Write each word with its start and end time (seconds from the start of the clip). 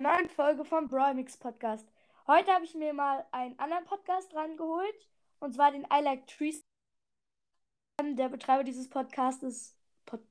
neuen 0.00 0.30
Folge 0.30 0.64
vom 0.64 0.88
Brawlmix 0.88 1.36
Podcast. 1.36 1.86
Heute 2.26 2.50
habe 2.52 2.64
ich 2.64 2.74
mir 2.74 2.94
mal 2.94 3.26
einen 3.32 3.58
anderen 3.58 3.84
Podcast 3.84 4.34
rangeholt, 4.34 5.08
und 5.40 5.54
zwar 5.54 5.72
den 5.72 5.84
I 5.92 6.00
Like 6.02 6.26
Trees. 6.26 6.62
Der 8.02 8.30
Betreiber 8.30 8.64
dieses 8.64 8.88
Podcasts 8.88 9.42
ist, 9.42 9.76
Pod, 10.06 10.22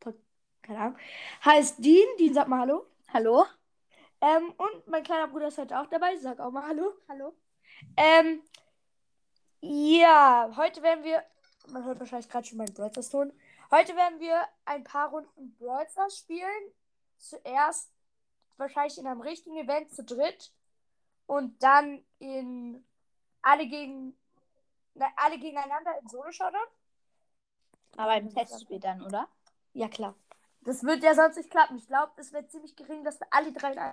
Pod, 0.00 0.16
keine 0.60 0.80
Ahnung, 0.80 0.98
heißt 1.44 1.84
Dean. 1.84 2.04
Dean, 2.18 2.34
sag 2.34 2.48
mal 2.48 2.62
Hallo. 2.62 2.84
Hallo? 3.12 3.46
Ähm, 4.20 4.52
und 4.56 4.88
mein 4.88 5.04
kleiner 5.04 5.28
Bruder 5.28 5.48
ist 5.48 5.58
heute 5.58 5.78
auch 5.78 5.86
dabei. 5.86 6.16
Sag 6.16 6.40
auch 6.40 6.50
mal 6.50 6.66
Hallo. 6.66 6.92
Hallo? 7.08 7.32
Ähm, 7.96 8.42
ja, 9.60 10.50
heute 10.56 10.82
werden 10.82 11.04
wir, 11.04 11.22
man 11.68 11.84
hört 11.84 12.00
wahrscheinlich 12.00 12.28
gerade 12.28 12.48
schon 12.48 12.58
meinen 12.58 12.74
Brawl 12.74 12.90
Ton. 12.90 13.32
Heute 13.70 13.94
werden 13.94 14.18
wir 14.18 14.42
ein 14.64 14.82
paar 14.82 15.10
Runden 15.10 15.54
Brawl 15.58 15.86
spielen. 16.10 16.72
Zuerst 17.18 17.92
wahrscheinlich 18.58 18.98
in 18.98 19.06
einem 19.06 19.20
richtigen 19.20 19.56
Event 19.56 19.92
zu 19.94 20.04
dritt 20.04 20.52
und 21.26 21.62
dann 21.62 22.04
in 22.18 22.84
alle 23.42 23.66
gegen 23.66 24.16
na, 24.94 25.06
alle 25.16 25.38
gegeneinander 25.38 25.98
in 26.00 26.08
Solo 26.08 26.30
Showdown. 26.32 26.66
Aber 27.96 28.16
im 28.16 28.28
Testspiel 28.30 28.80
dann, 28.80 29.02
oder? 29.02 29.28
Ja, 29.72 29.88
klar. 29.88 30.14
Das 30.62 30.82
wird 30.84 31.02
ja 31.02 31.14
sonst 31.14 31.36
nicht 31.36 31.50
klappen. 31.50 31.76
Ich 31.76 31.86
glaube, 31.86 32.12
es 32.16 32.32
wird 32.32 32.50
ziemlich 32.50 32.76
gering, 32.76 33.04
dass 33.04 33.18
wir 33.20 33.26
alle 33.30 33.52
drei 33.52 33.74
in. 33.74 33.92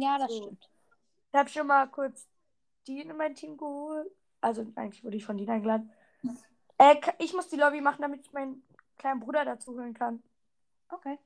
Ja, 0.00 0.18
das 0.18 0.30
So. 0.32 0.42
stimmt. 0.42 0.70
Ich 1.32 1.38
habe 1.38 1.48
schon 1.48 1.66
mal 1.66 1.86
kurz 1.88 2.28
Dean 2.86 3.10
in 3.10 3.16
mein 3.16 3.34
Team 3.34 3.56
geholt. 3.56 4.10
Also 4.40 4.66
eigentlich 4.76 5.04
wurde 5.04 5.16
ich 5.16 5.24
von 5.24 5.36
Dean 5.36 5.50
eingeladen. 5.50 5.92
Äh, 6.78 6.96
k- 6.96 7.14
ich 7.18 7.32
muss 7.32 7.48
die 7.48 7.56
Lobby 7.56 7.80
machen, 7.80 8.02
damit 8.02 8.22
ich 8.22 8.32
meinen 8.32 8.62
kleinen 8.98 9.20
Bruder 9.20 9.44
dazu 9.44 9.72
holen 9.72 9.94
kann. 9.94 10.22
Okay. 10.88 11.18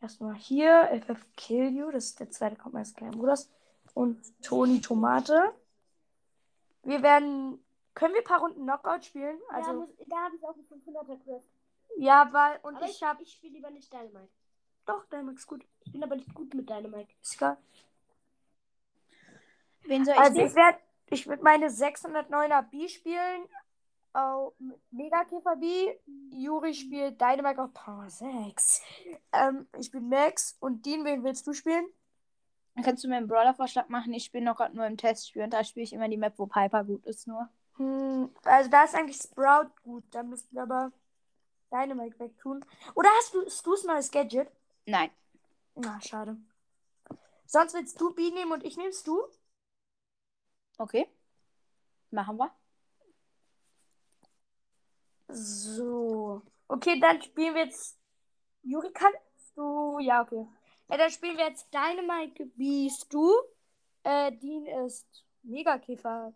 Erstmal 0.00 0.34
hier, 0.34 0.88
FF 1.04 1.26
Kill 1.36 1.76
You, 1.76 1.90
das 1.90 2.06
ist 2.06 2.20
der 2.20 2.30
zweite 2.30 2.56
kommt 2.56 2.74
meines 2.74 2.94
kleinen 2.94 3.18
Bruders. 3.18 3.50
Und 3.94 4.20
Toni 4.42 4.80
Tomate. 4.80 5.52
Wir 6.82 7.02
werden. 7.02 7.62
Können 7.94 8.14
wir 8.14 8.20
ein 8.20 8.24
paar 8.24 8.40
Runden 8.40 8.62
Knockout 8.62 9.04
spielen? 9.04 9.38
Also, 9.50 9.70
Also, 9.70 9.94
da, 9.98 10.04
da 10.06 10.16
habe 10.24 10.36
ich 10.36 10.44
auch 10.44 10.54
einen 10.54 10.64
500er 10.64 11.22
Quest. 11.24 11.50
ja, 11.98 12.28
weil. 12.32 12.58
Und 12.62 12.76
Aber 12.76 12.86
ich 12.86 13.02
ich, 13.02 13.20
ich 13.20 13.32
spiele 13.32 13.54
lieber 13.54 13.70
nicht 13.70 13.92
Dynamite. 13.92 14.28
Doch, 14.86 15.04
der 15.06 15.28
ist 15.28 15.46
gut. 15.46 15.64
Ich 15.84 15.92
bin 15.92 16.02
aber 16.02 16.16
nicht 16.16 16.32
gut 16.34 16.54
mit 16.54 16.70
Dynamite. 16.70 17.12
Ist 17.20 17.34
egal. 17.34 17.58
Wen 19.82 20.04
soll 20.04 20.14
ich 20.14 20.20
Also, 20.20 20.32
nehmen? 20.34 20.46
ich 20.48 20.54
werde. 20.54 20.78
Ich 21.12 21.26
würde 21.26 21.42
meine 21.42 21.66
609er 21.68 22.62
B 22.62 22.88
spielen. 22.88 23.42
Oh, 24.14 24.52
Mega 24.90 25.24
Käfer 25.24 25.56
B. 25.56 25.94
Juri 26.32 26.74
spielt 26.74 27.20
Dynamite 27.20 27.62
auf 27.62 27.72
Power 27.72 28.10
6. 28.10 28.82
Ähm, 29.32 29.68
ich 29.78 29.90
bin 29.90 30.08
Max. 30.08 30.56
Und 30.60 30.84
Dean, 30.84 31.04
wen 31.04 31.22
willst 31.22 31.46
du 31.46 31.52
spielen? 31.52 31.86
Kannst 32.82 33.04
du 33.04 33.08
mir 33.08 33.16
einen 33.16 33.28
Brawler-Vorschlag 33.28 33.88
machen? 33.88 34.12
Ich 34.12 34.24
spiele 34.24 34.44
noch 34.44 34.56
gerade 34.56 34.74
nur 34.74 34.86
im 34.86 34.96
Testspiel 34.96 35.42
und 35.42 35.52
da 35.52 35.62
spiele 35.64 35.84
ich 35.84 35.92
immer 35.92 36.08
die 36.08 36.16
Map, 36.16 36.34
wo 36.38 36.46
Piper 36.46 36.84
gut 36.84 37.04
ist 37.06 37.26
nur. 37.26 37.48
Hm, 37.76 38.30
also 38.44 38.70
da 38.70 38.84
ist 38.84 38.94
eigentlich 38.94 39.18
Sprout 39.18 39.70
gut. 39.82 40.04
Da 40.10 40.22
müssten 40.22 40.54
wir 40.54 40.62
aber 40.62 40.92
Dynamite 41.70 42.18
wegtun. 42.18 42.64
Oder 42.94 43.08
hast 43.18 43.34
du 43.34 43.48
Stu's 43.48 43.84
neues 43.84 44.10
Gadget? 44.10 44.50
Nein. 44.86 45.10
Na, 45.74 46.00
schade. 46.00 46.36
Sonst 47.46 47.74
willst 47.74 48.00
du 48.00 48.12
B 48.14 48.30
nehmen 48.30 48.52
und 48.52 48.64
ich 48.64 48.76
nehmst 48.76 49.06
du? 49.06 49.20
Okay. 50.78 51.06
Machen 52.10 52.38
wir. 52.38 52.50
So. 55.32 56.42
Okay, 56.68 56.98
dann 57.00 57.20
spielen 57.22 57.54
wir 57.54 57.64
jetzt. 57.64 57.98
Juri, 58.62 58.90
kannst 58.92 59.18
du. 59.56 59.98
Ja, 60.00 60.22
okay. 60.22 60.46
Ja, 60.88 60.96
dann 60.96 61.10
spielen 61.10 61.36
wir 61.36 61.46
jetzt 61.48 61.68
Dynamite 61.72 62.46
B 62.56 62.90
du. 63.10 63.32
Äh, 64.02 64.32
Dean 64.32 64.66
ist 64.86 65.06
Megakäfer. 65.42 66.32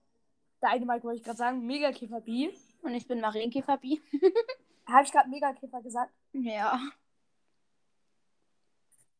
Dynamite 0.62 1.04
wollte 1.04 1.18
ich 1.18 1.24
gerade 1.24 1.38
sagen. 1.38 1.66
Megakäfer 1.66 2.20
B. 2.20 2.50
Und 2.82 2.94
ich 2.94 3.06
bin 3.06 3.20
Marienkäfer 3.20 3.78
B. 3.78 4.00
Habe 4.86 5.04
ich 5.04 5.12
gerade 5.12 5.28
Megakäfer 5.28 5.82
gesagt? 5.82 6.12
Ja. 6.32 6.78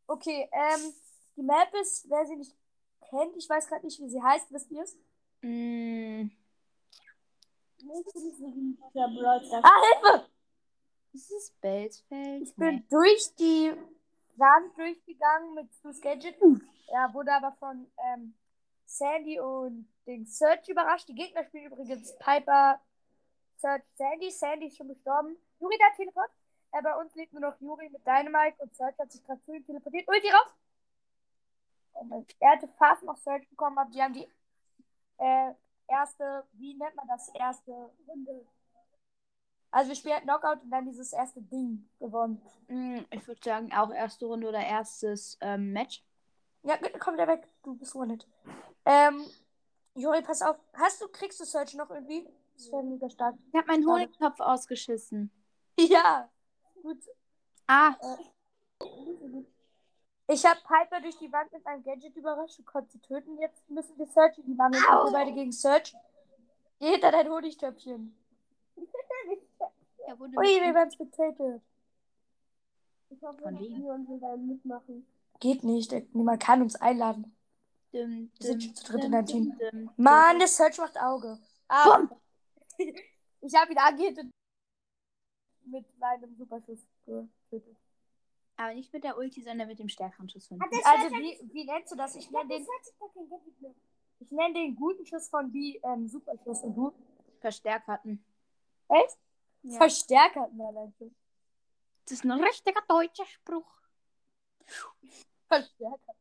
Okay, 0.07 0.49
ähm, 0.53 0.93
die 1.37 1.43
Map 1.43 1.73
ist, 1.81 2.09
wer 2.11 2.27
sie 2.27 2.37
nicht 2.37 2.55
kennt, 3.09 3.37
ich 3.37 3.49
weiß 3.49 3.69
gerade 3.69 3.87
nicht, 3.87 3.99
wie 4.01 4.09
sie 4.09 4.23
heißt, 4.23 4.53
wisst 4.53 4.71
ihr 4.71 4.83
es? 4.83 4.99
Mm, 5.41 6.29
Nächste 7.74 7.74
ist 7.74 7.74
ein 7.74 7.74
für 7.74 7.74
Brawl 7.74 7.74
Stars. 7.74 7.74
Ah, 9.63 9.81
Hilfe! 9.83 10.29
ist 11.13 11.31
es? 11.31 11.55
Ich 12.43 12.55
bin 12.57 12.77
Nee. 12.77 12.85
durch 12.91 13.35
die 13.37 13.73
Wand 14.37 14.77
durchgegangen 14.77 15.55
mit 15.55 15.73
Stu's 15.75 16.01
Gadget. 16.01 16.37
Er 16.89 17.15
wurde 17.15 17.33
aber 17.33 17.53
von 17.53 17.87
ähm, 18.13 18.35
Sandy 18.85 19.39
und 19.41 19.89
den 20.07 20.27
Search 20.27 20.69
überrascht. 20.69 21.09
Die 21.09 21.15
Gegner 21.15 21.45
spielen 21.45 21.67
übrigens 21.67 22.17
Piper, 22.19 22.81
Search, 23.57 23.83
Sandy. 23.95 24.31
Sandy 24.31 24.67
ist 24.67 24.77
schon 24.77 24.89
gestorben. 24.89 25.37
Juri, 25.61 25.77
da 25.79 25.95
Teleport. 25.97 26.31
Äh, 26.73 26.83
bei 26.83 26.95
uns 27.01 27.15
lebt 27.15 27.33
nur 27.33 27.43
noch 27.43 27.61
Juri 27.61 27.89
mit 27.91 28.05
Dynamite 28.07 28.61
und 28.63 28.75
Search 28.75 28.99
hat 28.99 29.13
sich 29.13 29.23
gerade 29.25 29.41
zu 29.45 29.53
ihm 29.55 29.65
teleportiert. 29.65 30.09
Ulti 30.09 30.29
raus! 30.31 30.49
Oh 31.95 32.03
mein- 32.05 32.27
Er 32.41 32.51
hatte 32.53 32.69
fast 32.77 33.05
noch 33.05 33.17
Search 33.19 33.49
bekommen, 33.49 33.79
aber 33.79 33.91
die 33.91 34.03
haben 34.03 34.13
die 34.15 34.27
äh, 35.19 35.55
erste, 35.89 36.45
wie 36.53 36.75
nennt 36.75 36.97
man 36.97 37.07
das, 37.09 37.29
erste 37.35 37.73
Runde. 38.07 38.47
Also 39.71 39.89
wir 39.89 39.97
spielen 39.97 40.15
halt 40.15 40.25
Knockout 40.25 40.63
und 40.63 40.71
dann 40.71 40.87
dieses 40.87 41.13
erste 41.13 41.43
Ding 41.43 41.89
gewonnen. 41.99 42.41
Mm, 42.69 43.01
Ich 43.11 43.27
würde 43.27 43.41
sagen, 43.45 43.73
auch 43.73 43.93
erste 43.93 44.27
Runde 44.27 44.49
oder 44.49 44.65
erstes 44.65 45.37
ähm, 45.41 45.73
Match. 45.73 46.05
Ja, 46.63 46.77
bitte 46.77 46.99
komm 46.99 47.15
wieder 47.15 47.27
weg. 47.27 47.49
Du 47.63 47.75
bist 47.75 47.95
wanted. 47.95 48.27
Ähm, 48.87 49.25
Juri, 49.95 50.23
pass 50.23 50.43
auf. 50.43 50.57
Hast 50.75 51.01
du, 51.01 51.09
kriegst 51.09 51.41
du 51.41 51.45
Search 51.45 51.75
noch 51.75 51.91
irgendwie? 51.91 52.27
Das 52.57 52.71
wäre 52.71 52.83
mega 52.85 53.11
stark. 53.11 53.35
Ich 53.49 53.55
habe 53.55 53.67
meinen. 53.67 53.87
Honigtopf 53.87 54.41
ausgeschissen. 54.41 55.31
Ja. 55.77 56.31
Gut. 56.83 57.03
Ah, 57.67 57.97
Ich 60.27 60.45
habe 60.47 60.59
Piper 60.61 61.01
durch 61.03 61.19
die 61.19 61.31
Wand 61.31 61.53
mit 61.53 61.67
einem 61.67 61.83
Gadget 61.83 62.17
überrascht 62.17 62.59
und 62.59 62.65
konnte 62.67 62.91
sie 62.93 62.99
töten. 63.01 63.39
Jetzt 63.39 63.69
müssen 63.69 63.97
wir 63.99 64.07
Search 64.07 64.39
in 64.39 64.47
die 64.47 64.59
Wand. 64.59 64.75
Wir 64.75 65.13
beide 65.13 65.33
gegen 65.33 65.53
Search. 65.53 65.95
Geh 66.79 66.93
hinter 66.93 67.13
dein 67.13 67.29
Honigtöpfchen. 67.29 68.17
Ui, 68.77 70.37
wir 70.61 70.75
werden 70.75 70.91
spectated. 70.91 71.63
Ich 73.11 73.23
hoffe, 73.23 73.43
Von 73.43 73.55
dass 73.55 73.63
wem? 73.63 73.83
wir 73.83 73.93
uns 73.93 74.21
dann 74.21 74.47
mitmachen. 74.47 75.07
Geht 75.41 75.63
nicht. 75.63 75.93
Niemand 76.15 76.43
kann 76.43 76.63
uns 76.63 76.77
einladen. 76.77 77.37
Dim, 77.93 78.31
Wir 78.39 78.47
sind 78.47 78.63
schon 78.63 78.75
zu 78.75 78.85
dritt 78.85 79.05
in 79.05 79.11
dim, 79.11 79.15
einem 79.19 79.27
Team. 79.27 79.59
dim, 79.59 79.71
dim, 79.71 79.91
Mann, 79.97 80.39
der 80.39 80.49
Search 80.49 80.79
macht 80.79 80.99
Auge. 81.01 81.39
Ah. 81.69 82.01
ich 82.79 83.55
habe 83.55 83.73
ihn 83.73 83.79
angehittet. 83.79 84.31
Mit 85.67 85.99
meinem 85.99 86.35
Superschuss 86.37 86.81
getötet. 87.07 87.77
Aber 88.57 88.75
nicht 88.75 88.93
mit 88.93 89.03
der 89.05 89.17
Ulti, 89.19 89.43
sondern 89.43 89.67
mit 89.69 89.79
dem 89.79 89.89
stärkeren 89.89 90.29
Schuss 90.29 90.47
von 90.47 90.61
Hat 90.61 90.71
B. 90.71 90.77
Also, 90.85 91.11
wie, 91.17 91.41
wie 91.53 91.65
nennst 91.65 91.91
du 91.93 91.97
das? 91.97 92.15
Ich 92.15 92.31
nenne 92.31 92.49
den, 92.49 92.67
ich 94.21 94.31
nenn 94.31 94.55
den 94.55 94.77
guten 94.77 95.05
Schuss 95.05 95.29
von 95.29 95.51
B 95.51 95.81
ähm, 95.83 96.07
Superschuss. 96.07 96.63
Und 96.63 96.75
du? 96.75 96.93
Verstärkerten. 97.41 98.25
Echt? 98.89 99.19
Ja. 99.63 99.79
Verstärker. 99.79 100.49
Nein, 100.53 100.75
nein, 100.75 100.95
nein. 101.01 101.15
Das 102.05 102.13
ist 102.13 102.25
ein 102.25 102.33
richtiger 102.33 102.81
deutscher 102.87 103.27
Spruch. 103.27 103.81
Verstärker. 105.49 106.15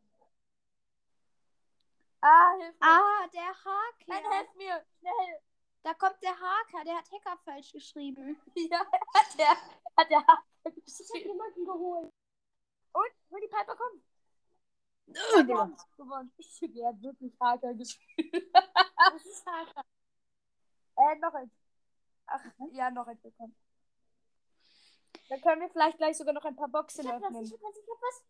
Ah, 2.21 2.55
hilf 2.57 2.79
mir. 2.79 2.87
Ah, 2.87 3.27
der 3.33 3.41
Nein, 4.07 4.23
Haker. 4.23 4.35
helf 4.37 4.55
mir. 4.55 4.85
Schnell. 4.99 5.39
Da 5.83 5.93
kommt 5.93 6.21
der 6.23 6.31
Haker. 6.31 6.83
Der 6.85 6.95
hat 6.97 7.11
Hacker 7.11 7.37
falsch 7.43 7.71
geschrieben. 7.73 8.39
Ja, 8.55 8.79
hat 8.79 9.37
der, 9.37 9.49
hat 9.97 10.09
der 10.09 10.25
Haken 10.25 10.43
Ich 10.63 10.71
habe 10.71 10.81
geschrieben. 10.81 11.29
jemanden 11.31 11.65
geholt. 11.65 12.13
Und, 12.93 13.41
die 13.41 13.47
Piper 13.47 13.75
kommt. 13.75 14.03
Ja, 15.07 15.47
wir 15.47 15.57
haben 15.57 15.75
gewonnen. 15.97 16.31
Ich 16.37 16.61
hat 16.61 17.01
wirklich 17.01 17.33
Haker 17.39 17.73
geschrieben. 17.73 18.51
Das 18.53 19.25
ist 19.25 19.45
hart. 19.45 19.85
Äh, 20.95 21.15
noch 21.19 21.33
eins. 21.33 21.51
Ach, 22.27 22.41
ja, 22.71 22.89
noch 22.89 23.07
eins 23.07 23.21
bekommen. 23.21 23.55
Dann 25.29 25.41
können 25.41 25.61
wir 25.61 25.69
vielleicht 25.69 25.97
gleich 25.97 26.17
sogar 26.17 26.33
noch 26.33 26.45
ein 26.45 26.55
paar 26.55 26.69
Boxen 26.69 27.05
Ich 27.05 27.11
hab 27.11 27.21
was, 27.21 27.27
öffnen. 27.29 27.43
ich 27.43 27.53
hab 27.53 27.61
was, 27.61 27.77
ich 27.77 27.89
hab 27.89 28.01
was. 28.01 28.23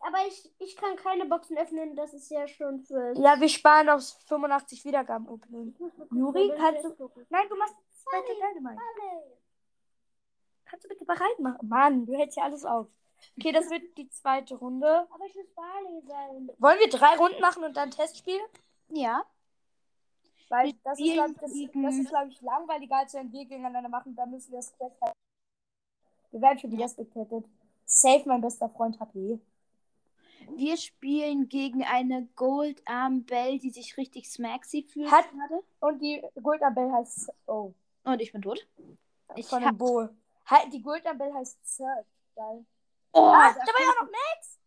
Aber 0.00 0.26
ich, 0.26 0.54
ich 0.58 0.76
kann 0.76 0.96
keine 0.96 1.26
Boxen 1.26 1.58
öffnen, 1.58 1.96
das 1.96 2.14
ist 2.14 2.30
ja 2.30 2.46
schon 2.46 2.80
für. 2.80 3.12
Ja, 3.18 3.40
wir 3.40 3.48
sparen 3.48 3.88
auf 3.88 4.02
85 4.28 4.84
Wiedergaben. 4.84 5.26
Juri, 6.12 6.52
kannst 6.56 6.84
du-? 6.84 7.10
Nein, 7.28 7.48
du 7.48 7.56
machst 7.56 7.74
zweite 8.04 8.32
Dynamite. 8.34 8.80
Kannst 10.68 10.84
du 10.84 10.88
bitte 10.88 11.04
bereit 11.04 11.38
machen? 11.38 11.68
Mann, 11.68 12.06
du 12.06 12.14
hältst 12.14 12.36
ja 12.36 12.44
alles 12.44 12.64
auf. 12.64 12.86
Okay, 13.38 13.52
das 13.52 13.70
wird 13.70 13.96
die 13.96 14.08
zweite 14.10 14.54
Runde. 14.54 15.06
Aber 15.10 15.24
ich 15.26 15.34
muss 15.34 15.46
Barley 15.54 16.02
sein. 16.06 16.50
Wollen 16.58 16.78
wir 16.78 16.88
drei 16.88 17.16
Runden 17.16 17.40
machen 17.40 17.64
und 17.64 17.76
dann 17.76 17.90
Testspiel? 17.90 18.40
Ja. 18.90 19.24
Weil 20.48 20.66
Wir 20.66 20.74
das 20.84 20.98
ist, 20.98 21.12
glaube 21.12 21.30
ich, 21.30 21.36
das, 21.40 21.82
das 21.82 21.94
ist, 21.96 22.08
glaub 22.08 22.28
ich, 22.28 22.40
langweiliger, 22.40 22.96
als 22.96 23.14
wenn 23.14 23.32
wir 23.32 23.44
gegeneinander 23.44 23.88
machen. 23.88 24.14
Da 24.14 24.26
müssen 24.26 24.50
wir 24.52 24.58
das 24.58 24.72
Quest 24.76 25.00
halt. 25.00 25.12
Wir 26.30 26.40
werden 26.40 26.58
schon 26.58 26.72
wieder 26.72 26.88
spectated. 26.88 27.44
Safe, 27.84 28.22
mein 28.26 28.40
bester 28.40 28.68
Freund 28.68 28.98
HP. 29.00 29.40
Wir 30.54 30.76
spielen 30.76 31.48
gegen 31.48 31.84
eine 31.84 32.26
Goldarm 32.36 33.24
Bell, 33.24 33.58
die 33.58 33.70
sich 33.70 33.96
richtig 33.96 34.30
smaxy 34.30 34.82
fühlt 34.82 35.10
Hat-. 35.10 35.28
Und 35.80 36.00
die 36.00 36.22
Goldabell 36.42 36.90
heißt. 36.92 37.30
Oh. 37.46 37.72
Und 38.04 38.20
ich 38.20 38.32
bin 38.32 38.42
tot. 38.42 38.66
Ich 39.36 39.46
von 39.46 39.62
dem 39.62 39.76
Bo. 39.76 40.08
Halt, 40.48 40.72
die 40.72 40.82
Goldabell 40.82 41.32
heißt 41.34 41.58
Search. 41.66 42.06
Geil. 42.34 42.64
Oh, 43.12 43.20
ah, 43.20 43.52
da, 43.52 43.60
da 43.60 43.72
war 43.72 43.80
ja 43.82 43.90
auch 43.90 44.02
noch 44.02 44.10
Max. 44.10 44.58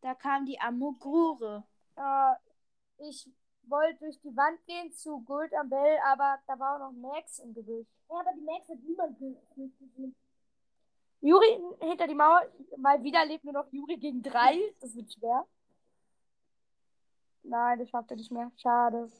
da 0.00 0.14
kam 0.14 0.46
die 0.46 0.58
Amogure. 0.60 1.64
Äh, 1.96 2.34
ich 3.08 3.28
wollte 3.66 3.98
durch 4.00 4.20
die 4.20 4.36
Wand 4.36 4.64
gehen 4.66 4.92
zu 4.92 5.20
Goldabell, 5.22 5.98
aber 6.06 6.38
da 6.46 6.58
war 6.58 6.76
auch 6.76 6.90
noch 6.90 6.92
Max 7.12 7.38
im 7.38 7.54
Gebüsch. 7.54 7.86
Ja, 8.10 8.20
aber 8.20 8.32
die 8.34 8.40
Max 8.42 8.68
hat 8.68 8.78
niemand 8.82 9.18
ge- 9.18 9.36
gesehen. 9.56 10.14
Juri 11.20 11.58
hinter 11.80 12.06
die 12.06 12.14
Mauer. 12.14 12.42
Mal 12.76 13.02
wieder 13.02 13.24
lebt 13.24 13.44
nur 13.44 13.54
noch 13.54 13.72
Juri 13.72 13.96
gegen 13.96 14.22
drei. 14.22 14.58
Das 14.80 14.94
wird 14.94 15.12
schwer. 15.12 15.46
Nein, 17.42 17.78
das 17.78 17.88
schafft 17.90 18.10
er 18.10 18.16
nicht 18.16 18.30
mehr. 18.32 18.50
Schade. 18.56 19.10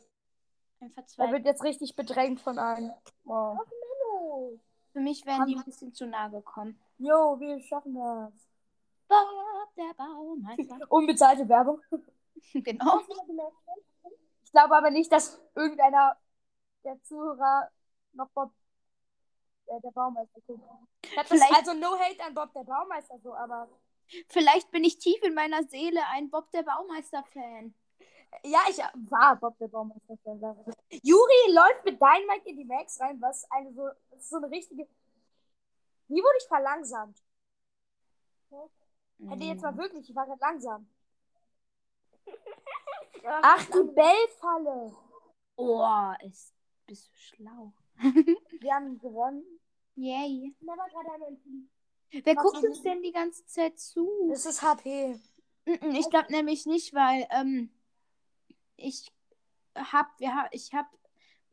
Ein 0.81 0.93
Er 1.19 1.33
wird 1.33 1.45
jetzt 1.47 1.63
richtig 1.63 1.97
bedrängt 1.97 2.41
von 2.41 2.59
allen. 2.59 2.93
Wow. 3.25 3.59
Hallo. 3.59 4.61
Für 4.95 5.01
mich 5.01 5.27
wären 5.27 5.47
die 5.47 5.57
ein 5.57 5.65
bisschen 5.65 5.93
zu 5.93 6.07
nah 6.07 6.29
gekommen. 6.29 6.81
Jo, 6.99 7.39
wir 7.41 7.61
schaffen 7.61 7.95
das. 7.97 8.33
Bob, 9.09 9.75
der 9.77 9.93
Baumeister. 9.95 10.79
Unbezahlte 10.89 11.49
Werbung. 11.49 11.83
genau. 12.55 13.01
Ich 14.45 14.53
glaube 14.53 14.77
aber 14.77 14.91
nicht, 14.91 15.11
dass 15.11 15.43
irgendeiner 15.57 16.17
der 16.85 17.03
Zuhörer 17.03 17.69
noch 18.13 18.29
Bob 18.31 18.53
äh, 19.67 19.81
der 19.81 19.91
Baumeister 19.91 20.41
guckt. 20.47 20.63
Vielleicht- 21.27 21.55
also 21.57 21.75
no 21.75 21.99
hate 21.99 22.23
an 22.25 22.35
Bob 22.35 22.53
der 22.53 22.63
Baumeister 22.63 23.19
so, 23.19 23.35
aber 23.35 23.69
Vielleicht 24.29 24.71
bin 24.71 24.85
ich 24.85 24.99
tief 24.99 25.21
in 25.25 25.35
meiner 25.35 25.65
Seele 25.65 26.01
ein 26.13 26.31
Bob 26.31 26.51
der 26.53 26.63
Baumeister-Fan. 26.63 27.75
Ja, 28.43 28.61
ich 28.69 28.79
war 28.79 29.37
Bob 29.37 29.59
der 29.59 29.69
Baumeister. 29.69 30.19
Juri 31.03 31.53
läuft 31.53 31.85
mit 31.85 32.01
Dynamite 32.01 32.49
in 32.49 32.57
die 32.57 32.65
Max 32.65 33.01
rein, 33.01 33.21
was 33.21 33.47
eine 33.51 33.73
so, 33.73 33.89
ist 34.17 34.29
so 34.29 34.37
eine 34.37 34.51
richtige. 34.51 34.87
Wie 36.09 36.21
wurde 36.21 36.39
ich 36.39 36.49
verlangsamt? 36.49 37.23
Hätte 39.29 39.45
jetzt 39.45 39.63
mal 39.63 39.77
wirklich, 39.77 40.09
ich 40.09 40.15
war 40.15 40.27
gerade 40.27 40.41
langsam. 40.41 40.89
Ach, 43.25 43.65
die 43.67 43.93
Bellfalle. 43.95 44.95
Oh, 45.57 46.13
ist, 46.27 46.53
bist 46.87 47.09
du 47.09 47.15
schlau. 47.17 47.73
Wir 48.61 48.75
haben 48.75 48.99
gewonnen. 48.99 49.45
Yay. 49.95 50.55
Wer 52.11 52.35
guckt 52.35 52.65
uns 52.65 52.83
denn 52.83 53.03
die 53.03 53.13
ganze 53.13 53.47
Zeit 53.47 53.79
zu? 53.79 54.29
Das 54.29 54.47
ist 54.47 54.63
HP. 54.63 55.19
Ich 55.65 56.11
glaube 56.11 56.31
nämlich 56.31 56.67
nicht, 56.67 56.93
weil 56.93 57.27
ähm, 57.31 57.71
ich 58.77 59.11
hab, 59.77 60.19
wir 60.19 60.35
hab, 60.35 60.55
ich 60.55 60.73
hab 60.73 60.87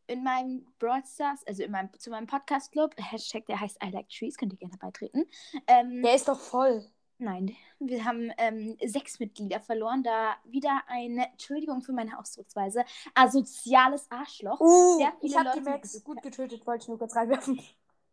in 0.08 0.24
meinem 0.24 0.66
Broadstars, 0.80 1.46
also 1.48 1.64
in 1.64 1.72
meinem, 1.72 1.90
zu 1.98 2.10
meinem 2.10 2.28
Podcast-Club, 2.28 2.96
Hashtag, 2.98 3.46
der 3.46 3.60
heißt 3.60 3.78
I 3.84 3.90
Like 3.90 4.10
Trees, 4.10 4.38
könnt 4.38 4.54
ihr 4.54 4.60
gerne 4.60 4.78
beitreten. 4.78 5.26
Ähm, 5.68 6.02
Der 6.02 6.16
ist 6.16 6.28
doch 6.28 6.40
voll. 6.40 6.86
Nein, 7.18 7.56
wir 7.80 8.04
haben 8.04 8.32
ähm, 8.40 8.76
sechs 8.84 9.20
Mitglieder 9.20 9.60
verloren, 9.60 10.02
da 10.02 10.36
wieder 10.44 10.82
eine, 10.88 11.28
Entschuldigung 11.28 11.84
für 11.84 11.94
meine 11.94 12.18
Ausdrucksweise, 12.18 12.84
asoziales 13.14 14.10
Arschloch 14.10 14.60
Uh, 14.60 14.98
sehr 14.98 15.14
ich 15.22 15.38
habe 15.38 15.52
die 15.54 15.60
Leute 15.60 15.70
Max 15.70 16.04
gut 16.04 16.22
getötet, 16.24 16.66
wollte 16.66 16.84
ich 16.84 16.88
nur 16.88 16.98
kurz 16.98 17.16
reinwerfen. 17.16 17.62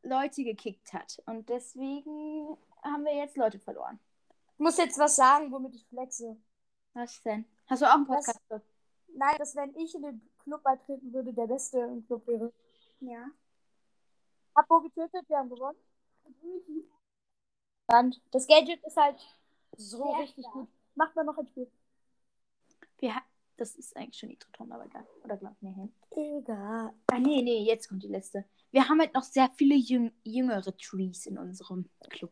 Leute 0.02 0.44
gekickt 0.44 0.92
hat. 0.92 1.22
Und 1.26 1.48
deswegen 1.48 2.56
haben 2.82 3.04
wir 3.04 3.16
jetzt 3.16 3.36
Leute 3.36 3.58
verloren. 3.58 3.98
Ich 4.54 4.60
muss 4.60 4.76
jetzt 4.76 4.98
was 4.98 5.16
sagen, 5.16 5.50
womit 5.50 5.74
ich 5.74 5.86
flexe. 5.86 6.36
Was 6.92 7.22
denn? 7.22 7.46
Hast 7.66 7.82
du 7.82 7.86
auch 7.86 7.94
einen 7.94 8.08
Was? 8.08 8.26
Nein, 9.14 9.36
dass 9.38 9.56
wenn 9.56 9.74
ich 9.76 9.94
in 9.94 10.02
den 10.02 10.30
Club 10.42 10.62
beitreten 10.62 11.12
würde, 11.12 11.32
der 11.32 11.46
Beste 11.46 11.78
im 11.78 12.06
Club 12.06 12.26
wäre. 12.26 12.52
Ja. 13.00 13.26
Hab 14.54 14.68
Bo 14.68 14.80
getötet, 14.80 15.28
wir 15.28 15.36
haben 15.38 15.50
gewonnen. 15.50 15.78
Und 17.86 18.20
das 18.32 18.46
Gadget 18.46 18.84
ist 18.84 18.96
halt 18.96 19.18
so 19.76 20.04
Sehr 20.04 20.18
richtig 20.18 20.44
stark. 20.44 20.54
gut. 20.54 20.68
Macht 20.94 21.16
man 21.16 21.26
noch 21.26 21.38
ein 21.38 21.46
Spiel. 21.46 21.70
Wir 22.98 23.14
ha 23.14 23.22
das 23.56 23.74
ist 23.74 23.96
eigentlich 23.96 24.16
schon 24.16 24.28
Nitro-Ton, 24.28 24.70
aber 24.70 24.84
egal. 24.86 25.04
Oder 25.24 25.36
glaubt 25.36 25.60
mir 25.60 25.74
hin. 25.74 25.92
Egal. 26.12 26.94
Ah, 27.08 27.18
nee, 27.18 27.42
nee, 27.42 27.64
jetzt 27.64 27.88
kommt 27.88 28.04
die 28.04 28.08
letzte. 28.08 28.44
Wir 28.70 28.88
haben 28.88 29.00
halt 29.00 29.12
noch 29.14 29.24
sehr 29.24 29.50
viele 29.56 29.74
jüng 29.74 30.12
jüngere 30.22 30.76
Trees 30.76 31.26
in 31.26 31.38
unserem 31.38 31.90
Club. 32.08 32.30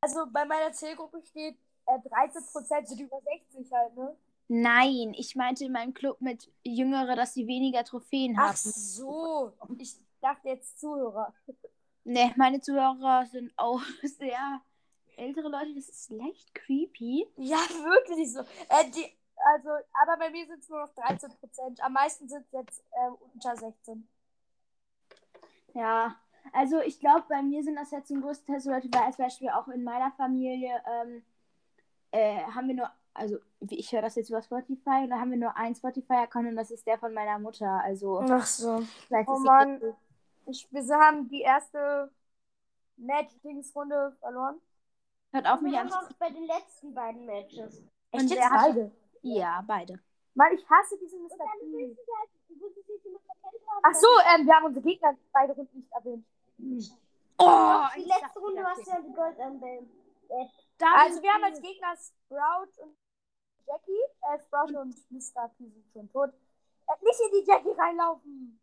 Also 0.00 0.26
bei 0.32 0.44
meiner 0.44 0.72
Zielgruppe 0.72 1.22
steht 1.22 1.56
äh, 1.86 1.92
13% 1.92 2.86
sind 2.86 3.00
über 3.00 3.20
60 3.20 3.72
halt, 3.72 3.96
ne? 3.96 4.16
Nein, 4.48 5.14
ich 5.16 5.34
meinte 5.36 5.64
in 5.64 5.72
meinem 5.72 5.94
Club 5.94 6.20
mit 6.20 6.50
Jüngere, 6.62 7.16
dass 7.16 7.34
sie 7.34 7.46
weniger 7.46 7.84
Trophäen 7.84 8.36
Ach 8.38 8.48
haben. 8.48 8.56
so. 8.56 9.52
Ich 9.78 9.94
dachte 10.20 10.48
jetzt 10.48 10.80
Zuhörer. 10.80 11.34
Ne, 12.04 12.34
meine 12.36 12.60
Zuhörer 12.60 13.26
sind 13.26 13.52
auch 13.56 13.80
sehr 14.02 14.60
ältere 15.16 15.48
Leute. 15.48 15.72
Das 15.76 15.88
ist 15.88 16.10
leicht 16.10 16.52
creepy. 16.52 17.28
Ja, 17.36 17.58
wirklich 17.58 18.32
so. 18.32 18.40
Äh, 18.40 18.90
die, 18.90 19.06
also, 19.54 19.70
aber 20.02 20.16
bei 20.18 20.30
mir 20.30 20.44
sind 20.46 20.58
es 20.58 20.68
nur 20.68 20.80
noch 20.80 20.92
13%. 20.94 21.80
Am 21.80 21.92
meisten 21.92 22.28
sind 22.28 22.44
es 22.46 22.52
jetzt 22.52 22.84
äh, 22.90 23.10
unter 23.32 23.56
16. 23.56 24.08
Ja, 25.74 26.16
also 26.52 26.80
ich 26.80 26.98
glaube, 27.00 27.24
bei 27.28 27.42
mir 27.42 27.62
sind 27.62 27.76
das 27.76 27.90
jetzt 27.90 28.08
zum 28.08 28.20
größten 28.20 28.46
Teil 28.46 28.60
so 28.60 28.70
Leute, 28.70 28.88
weil 28.92 29.02
als 29.02 29.16
Beispiel 29.16 29.48
auch 29.50 29.68
in 29.68 29.84
meiner 29.84 30.10
Familie 30.12 30.82
ähm, 30.86 31.22
äh, 32.10 32.42
haben 32.42 32.68
wir 32.68 32.74
nur, 32.74 32.90
also 33.14 33.38
wie- 33.60 33.78
ich 33.78 33.92
höre 33.92 34.02
das 34.02 34.14
jetzt 34.16 34.30
über 34.30 34.42
Spotify 34.42 35.02
und 35.04 35.10
da 35.10 35.18
haben 35.20 35.30
wir 35.30 35.38
nur 35.38 35.56
einen 35.56 35.74
Spotify-Account 35.74 36.48
und 36.48 36.56
das 36.56 36.70
ist 36.70 36.86
der 36.86 36.98
von 36.98 37.12
meiner 37.14 37.38
Mutter. 37.38 37.80
Also 37.84 38.20
Ach 38.28 38.44
so. 38.46 38.82
vielleicht 39.06 39.28
Oh 39.28 39.38
Mann. 39.38 39.80
Ich, 40.46 40.66
wir 40.72 40.82
haben 40.98 41.28
die 41.28 41.42
erste 41.42 42.10
Match-Dings-Runde 42.96 44.16
verloren. 44.20 44.60
Hört 45.32 45.46
auf 45.48 45.60
mich 45.60 45.72
Wir 45.72 45.80
an. 45.80 45.90
haben 45.92 46.04
auch 46.06 46.12
bei 46.18 46.30
den 46.30 46.44
letzten 46.44 46.94
beiden 46.94 47.24
Matches. 47.26 47.78
Und 48.10 48.20
Echt 48.20 48.30
jetzt 48.30 48.50
hat- 48.50 48.66
beide? 48.74 48.90
Ja, 49.22 49.62
beide. 49.66 49.98
Mann, 50.34 50.52
ich 50.54 50.68
hasse 50.68 50.98
diesen 50.98 51.22
Mr. 51.22 51.36
P. 51.60 51.96
halt. 52.18 52.30
Ach 53.84 53.94
so, 53.94 54.06
ähm, 54.34 54.46
wir 54.46 54.54
haben 54.54 54.66
unsere 54.66 54.84
Gegner 54.84 55.14
beide 55.32 55.52
Runden 55.54 55.78
nicht 55.78 55.92
erwähnt. 55.92 56.24
Oh, 57.38 57.84
Die 57.96 58.00
ich 58.00 58.06
letzte 58.06 58.38
Runde 58.40 58.64
hast 58.64 58.86
du 58.86 58.90
ja 58.90 59.00
die 59.00 59.12
Gold 59.12 59.38
anwählen. 59.40 59.90
Also 60.96 61.22
wir 61.22 61.30
haben 61.32 61.44
als 61.44 61.60
Gegner 61.60 61.94
Sprout 61.96 62.82
und 62.82 62.96
Jackie. 63.72 64.02
Äh, 64.22 64.38
Sprout 64.40 64.78
und 64.78 64.94
Mr. 65.10 65.48
P 65.56 65.68
sind 65.68 65.90
schon 65.92 66.10
tot. 66.10 66.30
Äh, 66.30 67.04
nicht 67.04 67.20
in 67.20 67.40
die 67.40 67.50
Jackie 67.50 67.70
reinlaufen. 67.80 68.60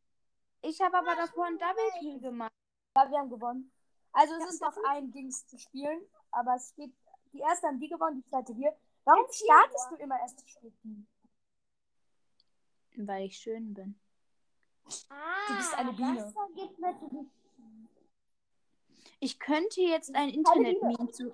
Ich 0.61 0.79
habe 0.81 0.97
aber 0.97 1.15
davor 1.15 1.45
einen 1.45 1.57
Double 1.57 1.91
Kill 1.99 2.19
gemacht. 2.19 2.51
Ja, 2.97 3.09
wir 3.09 3.17
haben 3.19 3.29
gewonnen. 3.29 3.71
Also 4.11 4.33
es 4.35 4.41
Ja, 4.41 4.47
ist 4.49 4.61
noch 4.61 4.77
ein 4.89 5.11
Dings 5.11 5.47
zu 5.47 5.57
spielen, 5.57 6.01
aber 6.31 6.55
es 6.55 6.69
steht, 6.69 6.91
die 7.33 7.39
erste 7.39 7.67
haben 7.67 7.79
die 7.79 7.87
gewonnen, 7.87 8.21
die 8.21 8.29
zweite 8.29 8.55
wir. 8.57 8.75
Warum 9.05 9.25
startest 9.31 9.91
du 9.91 9.95
immer 9.95 10.19
erst 10.19 10.41
das 10.41 10.49
Spiel? 10.49 10.73
Weil 12.97 13.25
ich 13.25 13.37
schön 13.37 13.73
bin. 13.73 13.99
Ah, 15.09 15.47
Du 15.47 15.55
bist 15.55 15.73
eine 15.75 15.93
Biene. 15.93 16.33
Ergibt 16.35 16.79
natürlich. 16.79 17.27
Ich 19.19 19.39
könnte 19.39 19.81
jetzt 19.81 20.13
ein 20.15 20.29
Biene. 20.31 20.37
Internet-Meme 20.39 21.11
zu. 21.11 21.31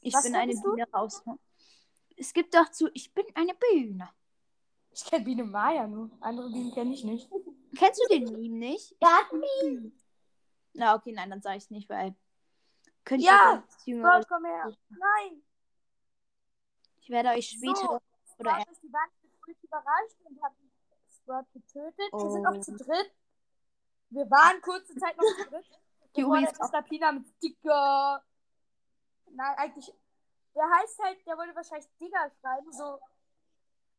Ich 0.00 0.14
Was 0.14 0.24
bin 0.24 0.34
eine? 0.36 0.52
Biene 0.52 0.86
raus. 0.92 1.22
Es 2.18 2.32
gibt 2.32 2.54
doch 2.54 2.68
zu. 2.70 2.88
Ich 2.94 3.12
bin 3.14 3.24
eine 3.34 3.54
Biene. 3.54 4.08
Ich 4.90 5.04
kenne 5.04 5.24
Biene 5.24 5.44
Maya 5.44 5.86
nur. 5.86 6.10
Andere 6.20 6.50
Bienen 6.50 6.72
kenne 6.72 6.92
ich 6.92 7.04
nicht. 7.04 7.30
Kennst 7.76 8.00
du 8.02 8.08
den 8.08 8.24
Meme 8.32 8.56
nicht? 8.56 8.98
Garten 9.00 9.92
Na, 10.72 10.94
okay, 10.96 11.12
nein, 11.12 11.30
dann 11.30 11.42
sage 11.42 11.58
ich 11.58 11.64
es 11.64 11.70
nicht, 11.70 11.88
weil. 11.88 12.14
Könnte 13.04 13.24
Ja, 13.24 13.62
Jüngere, 13.84 14.22
Sprout, 14.22 14.28
komm 14.34 14.44
her. 14.44 14.76
Nein. 14.90 15.42
ich 17.00 17.08
werde 17.10 17.30
euch 17.30 17.48
später. 17.48 17.74
So, 17.76 18.00
oder 18.38 18.50
Sprout 18.60 18.72
ist 18.72 18.82
die 18.82 18.92
Wand 18.92 19.12
überrascht 19.62 20.16
und 20.24 20.42
hat 20.42 20.52
Sprout 21.10 21.46
getötet. 21.52 22.12
Wir 22.12 22.30
sind 22.30 22.46
Oh. 22.46 22.50
noch 22.50 22.60
zu 22.60 22.72
dritt. 22.76 23.12
Wir 24.10 24.30
waren 24.30 24.60
kurze 24.62 24.94
Zeit 24.96 25.16
noch 25.16 25.24
zu 25.24 25.50
dritt. 25.50 25.66
Die 26.16 26.24
Uri 26.24 26.44
ist 26.44 26.60
auch- 26.60 26.70
Mr. 26.72 26.82
Pina 26.82 27.12
mit 27.12 27.26
Dicker. 27.42 28.24
Nein, 29.30 29.54
eigentlich. 29.56 29.92
Der 30.58 30.68
heißt 30.68 30.98
halt, 30.98 31.24
der 31.24 31.38
wollte 31.38 31.54
wahrscheinlich 31.54 31.88
Digger 32.00 32.30
schreiben, 32.40 32.72
so. 32.72 32.98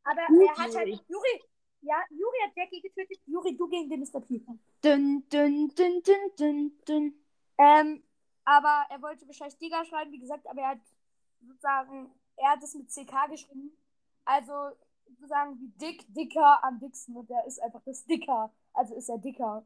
Aber 0.04 0.26
Gut, 0.26 0.46
er 0.46 0.56
hat 0.58 0.76
halt. 0.76 0.88
Juri. 1.08 1.42
Ja, 1.80 1.96
Juri 2.10 2.36
hat 2.44 2.54
Jackie 2.54 2.82
getötet. 2.82 3.18
Juri, 3.24 3.56
du 3.56 3.66
gegen 3.66 3.88
den 3.88 4.00
Mr. 4.00 4.20
P. 4.20 4.44
Dünn, 4.84 5.26
dünn, 5.30 5.68
dünn, 5.74 6.02
dünn, 6.02 6.36
dünn, 6.38 6.78
dünn. 6.86 7.24
Ähm, 7.56 8.02
aber 8.44 8.84
er 8.90 9.00
wollte 9.00 9.26
wahrscheinlich 9.26 9.56
Digger 9.56 9.82
schreiben, 9.86 10.12
wie 10.12 10.18
gesagt, 10.18 10.46
aber 10.46 10.60
er 10.60 10.68
hat 10.70 10.80
sozusagen, 11.40 12.12
er 12.36 12.50
hat 12.50 12.62
es 12.62 12.74
mit 12.74 12.90
CK 12.90 13.30
geschrieben. 13.30 13.74
Also 14.26 14.52
sozusagen 15.06 15.58
wie 15.60 15.68
dick, 15.78 16.04
dicker 16.12 16.62
am 16.62 16.78
dicksten 16.78 17.16
und 17.16 17.30
er 17.30 17.46
ist 17.46 17.58
einfach 17.62 17.80
das 17.86 18.04
Dicker. 18.04 18.52
Also 18.74 18.94
ist 18.96 19.08
er 19.08 19.16
dicker. 19.16 19.64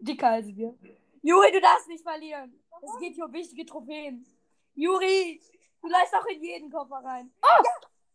Dicker 0.00 0.28
als 0.28 0.46
wir. 0.46 0.74
Juri, 1.20 1.52
du 1.52 1.60
darfst 1.60 1.88
nicht 1.88 2.02
verlieren. 2.02 2.58
Es 2.82 2.98
geht 2.98 3.14
hier 3.14 3.26
um 3.26 3.32
wichtige 3.34 3.66
Trophäen. 3.66 4.24
Juri, 4.74 5.42
du 5.82 5.88
läufst 5.88 6.14
auch 6.14 6.26
in 6.26 6.42
jeden 6.42 6.70
Koffer 6.70 6.96
rein. 7.04 7.32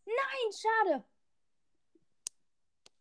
Nein, 0.06 0.52
schade. 0.52 1.04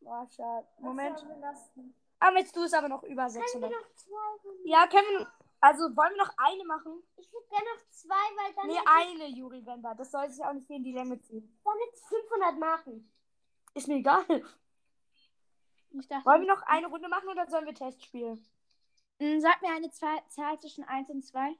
Oh, 0.01 0.27
schade. 0.35 0.67
Moment. 0.79 1.25
Das 1.41 1.73
denn? 1.75 1.95
Ah, 2.21 2.31
willst 2.35 2.55
du 2.57 2.63
es 2.63 2.73
aber 2.73 2.89
noch 2.89 3.03
über 3.03 3.25
Können 3.27 3.35
wir 3.35 3.43
600? 3.43 3.71
noch 3.71 3.95
zwei? 3.95 4.51
Ja, 4.65 4.87
können 4.87 5.07
wir. 5.19 5.33
Also 5.61 5.85
wollen 5.97 6.15
wir 6.15 6.25
noch 6.25 6.35
eine 6.37 6.65
machen? 6.65 7.03
Ich 7.17 7.33
würde 7.33 7.47
gerne 7.49 7.65
noch 7.75 7.89
zwei, 7.91 8.15
weil 8.15 8.55
dann, 8.55 8.67
Nee, 8.67 8.81
eine, 8.85 9.29
Juri 9.29 9.65
Wender. 9.65 9.95
Das 9.95 10.11
soll 10.11 10.31
sich 10.31 10.45
auch 10.45 10.53
nicht 10.53 10.67
hier 10.67 10.77
in 10.77 10.85
die 10.85 10.93
Länge 10.93 11.19
ziehen. 11.21 11.59
dann 11.65 11.75
jetzt 11.87 12.07
500 12.07 12.59
Marken. 12.59 13.11
Ist 13.73 13.89
mir 13.89 13.97
egal. 13.97 14.25
Ich 15.91 16.09
dachte, 16.09 16.27
Wollen 16.27 16.43
wir 16.43 16.55
noch 16.55 16.63
eine 16.63 16.89
Runde 16.89 17.09
machen 17.09 17.29
oder 17.29 17.47
sollen 17.49 17.67
wir 17.67 17.75
Test 17.75 18.05
spielen? 18.05 18.45
Mm, 19.21 19.39
Sag 19.41 19.63
mir 19.63 19.71
eine 19.73 19.91
Zahl 19.91 20.61
zwischen 20.61 20.85
1 20.85 21.09
und 21.09 21.23
2. 21.25 21.57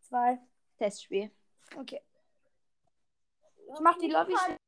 Zwei. 0.00 0.40
Testspiel. 0.78 1.30
Okay. 1.76 2.00
Ich 3.74 3.80
mach 3.80 3.96
die 3.98 4.10
Lobby 4.10 4.34
schnell 4.36 4.58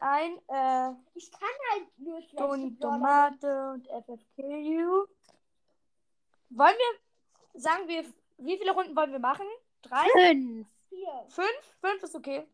ein. 0.00 0.38
Äh, 0.48 0.94
Ich 1.14 1.30
kann 1.30 1.48
halt 1.72 1.98
nur 1.98 2.20
Toni. 2.36 2.76
Tomate 2.78 3.72
und 3.72 3.86
FFKU. 3.88 5.06
Wollen 6.50 6.76
wir, 6.76 7.60
sagen 7.60 7.88
wir, 7.88 8.04
wie 8.38 8.58
viele 8.58 8.72
Runden 8.72 8.94
wollen 8.96 9.12
wir 9.12 9.18
machen? 9.18 9.46
Drei? 9.82 10.06
Fünf. 10.12 10.66
Vier. 10.88 11.24
Fünf? 11.28 11.76
Fünf 11.80 12.02
ist 12.02 12.14
okay. 12.14 12.46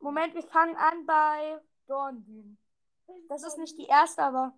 Moment, 0.00 0.34
wir 0.34 0.42
fangen 0.42 0.76
an 0.76 1.06
bei 1.06 1.60
Dorndün. 1.86 2.58
Das 3.28 3.42
ist 3.44 3.58
nicht 3.58 3.76
die 3.78 3.86
erste, 3.86 4.22
aber 4.22 4.52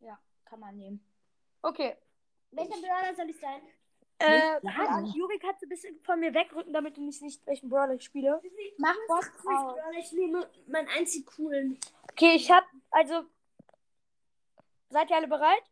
Ja, 0.00 0.18
kann 0.44 0.60
man 0.60 0.76
nehmen. 0.76 1.04
okay. 1.62 1.96
Welcher 2.50 2.80
Brawler 2.80 3.14
soll 3.14 3.30
ich 3.30 3.40
sein? 3.40 3.62
Äh, 4.22 4.60
Nicht 5.02 5.16
ja, 5.16 5.38
kannst 5.40 5.62
du 5.62 5.66
ein 5.66 5.68
bisschen 5.68 6.00
von 6.02 6.20
mir 6.20 6.32
wegrücken, 6.34 6.72
damit 6.72 6.96
du 6.96 7.02
nicht 7.02 7.18
siehst, 7.18 7.46
welchen 7.46 7.68
Brawler 7.68 7.94
ich 7.94 8.04
spiele? 8.04 8.40
Mach 8.78 8.94
auf. 9.08 9.30
Brawler, 9.42 9.76
ich 9.98 10.12
nehme 10.12 10.48
meinen 10.66 10.88
einzig 10.88 11.26
coolen. 11.26 11.78
Okay, 12.12 12.34
ich 12.36 12.50
hab, 12.50 12.64
also, 12.90 13.24
seid 14.90 15.10
ihr 15.10 15.16
alle 15.16 15.28
bereit? 15.28 15.62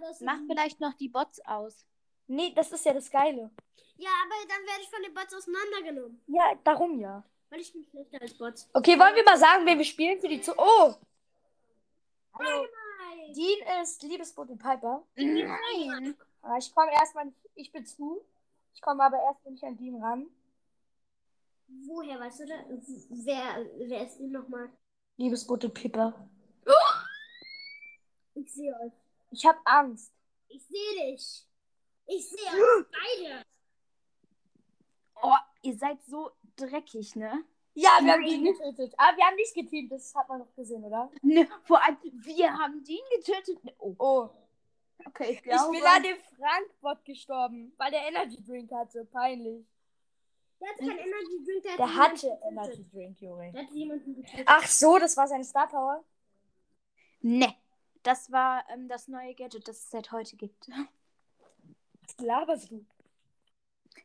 Das 0.00 0.10
ist- 0.12 0.22
Mach 0.22 0.38
vielleicht 0.46 0.80
noch 0.80 0.94
die 0.94 1.08
Bots 1.08 1.40
aus. 1.44 1.84
Nee, 2.26 2.52
das 2.54 2.72
ist 2.72 2.84
ja 2.84 2.94
das 2.94 3.10
Geile. 3.10 3.50
Ja, 3.96 4.10
aber 4.24 4.34
dann 4.48 4.66
werde 4.66 4.80
ich 4.82 4.88
von 4.88 5.02
den 5.02 5.12
Bots 5.14 5.34
auseinandergenommen. 5.34 6.22
Ja, 6.28 6.54
darum 6.64 6.98
ja. 6.98 7.22
Weil 7.50 7.60
ich 7.60 7.72
bin 7.72 7.84
schlechter 7.84 8.20
als 8.20 8.32
Bots. 8.38 8.70
Okay, 8.72 8.98
wollen 8.98 9.14
wir 9.14 9.24
mal 9.24 9.36
sagen, 9.36 9.66
wen 9.66 9.76
wir 9.78 9.84
spielen 9.84 10.18
für 10.20 10.28
die 10.28 10.40
zu. 10.40 10.52
Oh! 10.56 10.94
Hallo. 12.38 12.66
Dean 13.34 13.82
ist 13.82 14.02
Liebesbote 14.02 14.56
Piper. 14.56 15.06
Nein. 15.16 16.16
Ah, 16.42 16.56
Ich 16.58 16.74
komme 16.74 16.92
erstmal 16.92 17.26
nicht. 17.26 17.38
Ich 17.54 17.72
bin 17.72 17.84
zu. 17.86 18.20
Ich 18.74 18.80
komme 18.80 19.02
aber 19.04 19.20
erstmal 19.22 19.52
nicht 19.52 19.64
an 19.64 19.76
Dean 19.76 20.02
ran. 20.02 20.26
Woher 21.86 22.18
weißt 22.20 22.40
du 22.40 22.46
das? 22.46 22.60
Wer, 23.10 23.66
wer 23.78 24.06
ist 24.06 24.18
denn 24.18 24.30
nochmal? 24.32 24.70
Liebesbote 25.16 25.68
Piper. 25.68 26.28
Ich 28.34 28.50
sehe 28.52 28.74
euch. 28.80 28.92
Ich 29.30 29.44
hab 29.46 29.56
Angst. 29.64 30.10
Ich 30.48 30.64
sehe 30.66 30.94
dich. 31.12 31.46
Ich 32.06 32.28
sehe 32.30 32.38
euch 32.50 32.86
beide. 32.90 33.44
Oh, 35.22 35.34
ihr 35.62 35.76
seid 35.76 36.02
so 36.04 36.30
dreckig, 36.56 37.14
ne? 37.14 37.44
Ja, 37.74 37.98
wir 38.02 38.12
haben 38.14 38.24
Dean 38.24 38.44
getötet. 38.44 38.94
Aber 38.98 39.16
wir 39.16 39.24
haben 39.24 39.36
nicht 39.36 39.54
geteamt, 39.54 39.92
das 39.92 40.14
hat 40.14 40.28
man 40.28 40.40
noch 40.40 40.54
gesehen, 40.54 40.82
oder? 40.82 41.10
ne? 41.22 41.46
Vor 41.64 41.82
allem, 41.82 41.96
wir 42.02 42.52
haben 42.52 42.82
den 42.84 43.00
getötet. 43.16 43.58
Oh, 43.78 43.94
Oh. 43.98 44.30
Okay, 45.06 45.30
ich 45.32 45.36
Ich 45.38 45.42
glaube. 45.42 45.72
bin 45.72 45.84
an 45.84 46.02
dem 46.02 46.16
Frankbot 46.38 47.04
gestorben, 47.04 47.72
weil 47.76 47.90
der 47.90 48.06
Energy 48.08 48.42
Drink 48.42 48.70
hatte. 48.72 49.04
Peinlich. 49.06 49.66
Der 50.60 50.68
hat 50.70 50.78
keinen 50.78 50.98
Energy 50.98 51.44
Drink, 51.44 51.62
der, 51.64 51.76
Der 51.76 51.94
hat 51.96 52.10
hatte 52.12 52.26
jemanden 52.26 52.48
Energy. 52.58 52.86
Drink, 52.92 53.20
Juri. 53.20 53.52
Der 53.52 53.62
hat 53.62 53.70
jemanden 53.72 54.14
getötet. 54.14 54.44
Ach 54.46 54.66
so, 54.66 54.98
das 54.98 55.16
war 55.16 55.26
seine 55.26 55.44
Star 55.44 55.68
Power. 55.68 56.04
Ne, 57.20 57.54
das 58.02 58.30
war 58.32 58.64
ähm, 58.70 58.88
das 58.88 59.08
neue 59.08 59.34
Gadget, 59.34 59.66
das 59.68 59.78
es 59.78 59.90
seit 59.90 60.10
heute 60.12 60.36
gibt. 60.36 60.68
Was 60.68 62.18
laberst 62.26 62.70
du? 62.70 62.84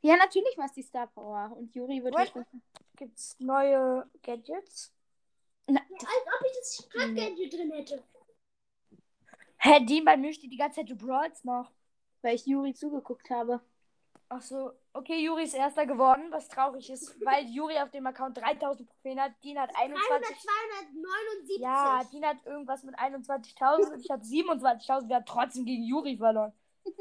Ja, 0.01 0.16
natürlich 0.18 0.56
war 0.58 0.66
es 0.66 0.74
die 0.74 0.84
Star 0.84 1.08
Power. 1.08 1.56
Und 1.58 1.74
Juri 1.74 2.04
wird 2.04 2.13
What? 2.13 2.34
heute. 2.36 2.46
Gibt's 2.96 3.36
neue 3.39 4.08
Gadgets? 4.24 4.94
Na, 5.68 5.80
Als 5.82 6.01
ob 6.04 6.46
ich 6.46 6.58
das 6.60 6.75
Sprachgadget 6.77 7.54
drin 7.54 7.72
hätte. 7.72 8.04
Hä, 9.60 9.80
Dean 9.86 10.06
bei 10.06 10.18
mir 10.18 10.34
steht 10.34 10.52
die 10.52 10.58
ganze 10.58 10.82
Zeit, 10.82 10.90
du 10.90 10.96
brawlst 10.96 11.46
noch. 11.46 11.72
weil 12.22 12.36
ich 12.36 12.46
Juri 12.46 12.74
zugeguckt 12.74 13.30
habe. 13.30 13.62
Ach 14.30 14.42
so, 14.42 14.72
okay, 14.92 15.18
Juri 15.24 15.44
ist 15.44 15.54
Erster 15.54 15.86
geworden, 15.86 16.26
was 16.32 16.50
traurig 16.50 16.90
ist, 16.90 17.16
weil 17.24 17.46
Juri 17.48 17.78
auf 17.80 17.92
dem 17.92 18.06
Account 18.08 18.38
3000 18.38 18.90
Trophäen 18.90 19.22
hat, 19.22 19.32
Dean 19.44 19.58
hat 19.58 19.70
21. 19.74 20.36
279. 20.40 21.58
Ja, 21.60 22.02
Dean 22.12 22.26
hat 22.26 22.46
irgendwas 22.46 22.84
mit 22.84 23.00
21.000 23.00 23.94
und 23.94 24.00
ich 24.02 24.10
habe 24.12 24.22
27.000. 24.24 25.08
Wir 25.08 25.16
haben 25.16 25.26
trotzdem 25.26 25.66
gegen 25.66 25.84
Juri 25.84 26.18
verloren. 26.18 26.54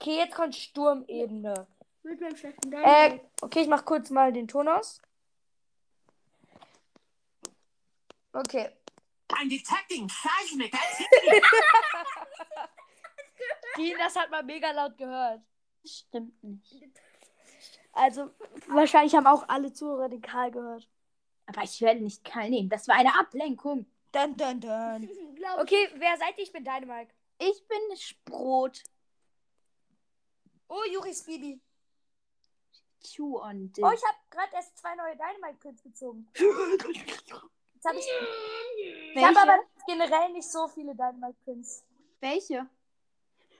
Okay, 0.00 0.16
jetzt 0.18 0.34
kommt 0.34 0.54
Sturmebene. 0.54 1.66
Mit 2.02 2.20
meinem 2.20 2.36
schlechten 2.36 2.70
Äh, 2.72 3.20
okay, 3.40 3.62
ich 3.62 3.68
mach 3.68 3.84
kurz 3.86 4.10
mal 4.10 4.32
den 4.34 4.46
Ton 4.46 4.68
aus. 4.68 5.00
Okay. 8.34 8.68
I'm 9.34 9.48
detecting 9.48 10.08
seismic 10.08 10.72
activity. 10.82 11.40
Dean, 13.76 13.98
das 13.98 14.16
hat 14.16 14.30
man 14.30 14.46
mega 14.46 14.70
laut 14.70 14.96
gehört. 14.96 15.42
Stimmt 15.84 16.42
nicht. 16.42 16.74
Also, 17.96 18.28
wahrscheinlich 18.66 19.14
haben 19.14 19.28
auch 19.28 19.48
alle 19.48 19.72
Zuhörer 19.72 20.08
den 20.08 20.20
Karl 20.20 20.50
gehört. 20.50 20.90
Aber 21.46 21.62
ich 21.62 21.80
werde 21.80 22.00
nicht 22.00 22.24
Karl 22.24 22.50
nehmen. 22.50 22.68
Das 22.68 22.88
war 22.88 22.96
eine 22.96 23.16
Ablenkung. 23.16 23.86
Dun, 24.10 24.36
dun, 24.36 24.60
dun. 24.60 25.08
Okay, 25.60 25.88
wer 25.94 26.16
seid 26.16 26.36
ihr? 26.36 26.42
Ich 26.42 26.52
bin 26.52 26.64
Dynamike. 26.64 27.14
Ich 27.38 27.68
bin 27.68 27.96
Sprot. 27.96 28.82
Oh, 30.66 30.82
Juris 30.92 31.22
Bibi. 31.24 31.60
Q 33.14 33.38
on 33.40 33.70
Oh, 33.80 33.92
ich 33.92 34.02
habe 34.02 34.18
gerade 34.30 34.54
erst 34.54 34.76
zwei 34.78 34.94
neue 34.96 35.16
Dynamite-Pins 35.16 35.82
gezogen. 35.82 36.28
Jetzt 37.84 37.86
hab 37.86 37.96
ich 37.96 39.16
ich 39.16 39.24
habe 39.24 39.40
aber 39.40 39.58
generell 39.86 40.32
nicht 40.32 40.50
so 40.50 40.66
viele 40.68 40.94
Dynamite-Pins. 40.94 41.84
Welche? 42.20 42.66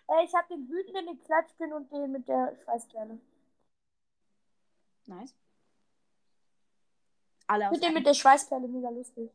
Äh, 0.09 0.25
ich 0.25 0.35
habe 0.35 0.49
den 0.49 0.69
wütenden, 0.69 1.07
den 1.07 1.21
Klatschpin 1.21 1.73
und 1.73 1.93
den 1.93 2.11
mit 2.11 2.27
der 2.27 2.57
Schweißperle. 2.65 3.21
Nice. 5.07 5.35
Alle 7.47 7.67
aus 7.67 7.73
Mit 7.73 7.85
dem 7.85 7.95
mit 7.95 8.07
der 8.07 8.15
Schweißperle, 8.15 8.67
mega 8.67 8.89
lustig. 8.89 9.31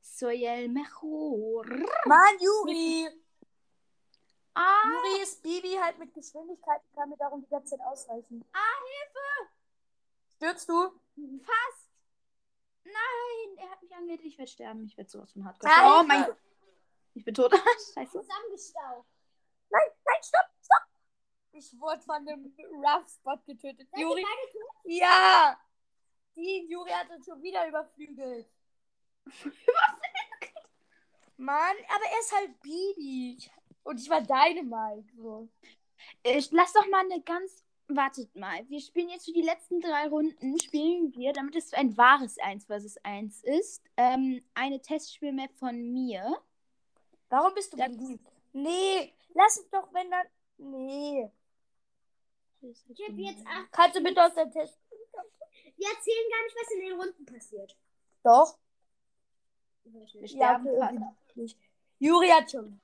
Soy 0.00 0.44
el 0.44 0.68
mejor. 0.68 1.66
Mann, 2.06 2.38
Juri! 2.40 3.08
Ah, 4.54 4.82
Juri 4.88 5.22
ist 5.22 5.42
Bibi 5.42 5.76
halt 5.82 5.98
mit 5.98 6.14
Geschwindigkeit 6.14 6.80
und 6.84 6.94
kann 6.96 7.08
mir 7.08 7.16
darum 7.16 7.42
die 7.42 7.48
ganze 7.50 7.76
Zeit 7.76 7.86
ausweichen. 7.86 8.44
ah, 8.52 8.58
Hilfe! 8.86 9.50
Stürzt 10.36 10.68
du? 10.68 10.92
Fast! 11.42 11.89
Nein, 12.92 13.58
er 13.58 13.70
hat 13.70 13.82
mich 13.82 13.94
angeht. 13.94 14.20
Ich 14.24 14.38
werde 14.38 14.50
sterben. 14.50 14.84
Ich 14.84 14.96
werde 14.96 15.10
sowas 15.10 15.32
von 15.32 15.44
hart. 15.44 15.56
Oh 15.62 16.02
mein! 16.06 16.24
Gott. 16.24 16.36
Ich 17.14 17.24
bin 17.24 17.34
tot. 17.34 17.52
Scheiße. 17.94 18.12
Zusammengestaucht. 18.12 19.06
Nein, 19.70 19.82
nein, 20.04 20.22
stopp, 20.22 20.46
stopp! 20.62 20.82
Ich 21.52 21.78
wurde 21.80 22.02
von 22.02 22.16
einem 22.16 22.52
Rough 22.84 23.08
Spot 23.08 23.36
getötet. 23.46 23.88
Seid 23.90 24.00
Juri? 24.00 24.24
Ja! 24.84 25.58
Die 26.36 26.66
Juri 26.68 26.90
hat 26.90 27.10
uns 27.10 27.26
schon 27.26 27.42
wieder 27.42 27.66
überflügelt. 27.68 28.48
Mann, 31.36 31.76
aber 31.88 32.04
er 32.04 32.20
ist 32.20 32.34
halt 32.34 32.60
Bibi. 32.60 33.38
Und 33.82 34.00
ich 34.00 34.08
war 34.08 34.20
Dynamite. 34.20 35.08
So. 35.16 35.48
Ich, 36.22 36.50
lass 36.52 36.72
doch 36.72 36.86
mal 36.88 37.04
eine 37.04 37.22
ganz. 37.22 37.64
Wartet 37.96 38.34
mal. 38.36 38.68
Wir 38.68 38.80
spielen 38.80 39.08
jetzt 39.08 39.24
für 39.26 39.32
die 39.32 39.42
letzten 39.42 39.80
drei 39.80 40.06
Runden. 40.08 40.58
Spielen 40.60 41.12
wir, 41.14 41.32
damit 41.32 41.56
es 41.56 41.72
ein 41.72 41.96
wahres 41.96 42.38
1 42.38 42.66
vs 42.66 42.98
1 43.02 43.42
ist, 43.44 43.82
ähm, 43.96 44.42
eine 44.54 44.80
Testspielmap 44.80 45.52
von 45.58 45.76
mir. 45.92 46.36
Warum 47.28 47.54
bist 47.54 47.72
du 47.72 47.76
Das- 47.76 47.88
beliebt? 47.96 48.26
Nee, 48.52 49.12
lass 49.34 49.56
es 49.58 49.68
doch, 49.70 49.92
wenn 49.92 50.10
dann. 50.10 50.26
Nee. 50.58 51.30
Ich 52.62 53.08
habe 53.08 53.20
jetzt 53.22 53.46
acht. 53.46 53.72
Kannst 53.72 53.96
du 53.96 54.02
bitte 54.02 54.22
aus 54.24 54.34
der 54.34 54.50
Test. 54.50 54.78
Wir 55.76 55.88
erzählen 55.88 56.30
gar 56.30 56.44
nicht, 56.44 56.56
was 56.60 56.70
in 56.72 56.80
den 56.80 57.00
Runden 57.00 57.24
passiert. 57.26 57.76
Doch. 58.22 58.58
Wir 59.84 60.02
Ja, 60.20 60.28
sterben 60.28 60.66
irgendwie 60.66 61.04
nicht. 61.36 61.58
Juri 61.98 62.28
hat 62.28 62.50
schon. 62.50 62.80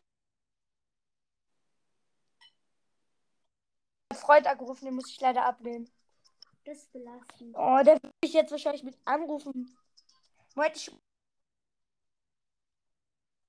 Freund 4.16 4.46
angerufen, 4.46 4.84
den 4.86 4.94
muss 4.94 5.10
ich 5.10 5.20
leider 5.20 5.44
ablehnen. 5.44 5.88
Das 6.64 6.78
ist 6.78 6.92
belastend. 6.92 7.54
Oh, 7.56 7.78
der 7.84 8.02
will 8.02 8.10
mich 8.22 8.32
jetzt 8.32 8.50
wahrscheinlich 8.50 8.82
mit 8.82 8.96
anrufen. 9.04 9.76
Moment, 10.54 10.76
ich. 10.76 10.90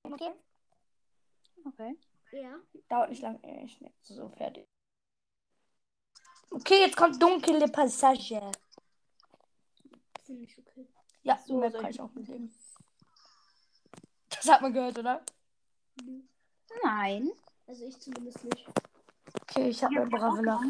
Okay. 0.04 0.32
Okay. 1.64 1.98
Ja. 2.32 2.54
Dauert 2.88 3.10
nicht 3.10 3.22
lang. 3.22 3.42
Ich 3.64 3.80
nehme 3.80 3.94
so 4.02 4.28
fertig. 4.30 4.66
Okay, 6.50 6.80
jetzt 6.80 6.96
kommt 6.96 7.20
dunkle 7.20 7.68
Passage. 7.68 8.40
Finde 10.24 10.44
ich 10.44 10.58
okay. 10.58 10.86
Ja, 11.22 11.38
So, 11.38 11.60
soll 11.60 11.70
kann 11.72 11.84
ich- 11.86 11.96
ich 11.96 12.00
auch 12.00 12.12
mitleben. 12.12 12.54
Das 14.30 14.48
hat 14.48 14.62
man 14.62 14.72
gehört, 14.72 14.98
oder? 14.98 15.22
Nein. 16.84 17.30
Also 17.66 17.84
ich 17.84 17.98
zumindest 17.98 18.44
nicht. 18.44 18.66
Okay, 19.42 19.68
ich 19.70 19.82
habe 19.82 19.96
eine 19.96 20.06
brave 20.10 20.42
Lock. 20.42 20.62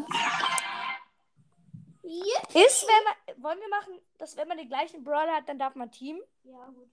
Jetzt? 2.03 2.55
Ist, 2.55 2.87
wenn 2.87 3.03
man. 3.03 3.43
Wollen 3.43 3.59
wir 3.59 3.69
machen, 3.69 3.99
dass 4.17 4.35
wenn 4.35 4.47
man 4.47 4.57
den 4.57 4.67
gleichen 4.67 5.03
Brawler 5.03 5.35
hat, 5.35 5.47
dann 5.47 5.59
darf 5.59 5.75
man 5.75 5.91
Team? 5.91 6.19
Ja, 6.43 6.65
gut. 6.67 6.89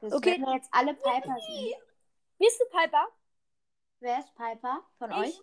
Das 0.00 0.12
Okay. 0.12 0.38
wir 0.40 0.54
jetzt 0.54 0.68
alle 0.72 0.94
Piper 0.94 1.36
sind. 1.40 1.74
Bist 2.38 2.60
du 2.60 2.64
Piper? 2.76 3.08
Wer 4.00 4.18
ist 4.20 4.34
Piper 4.34 4.84
von 4.98 5.10
Ich. 5.12 5.16
euch? 5.16 5.40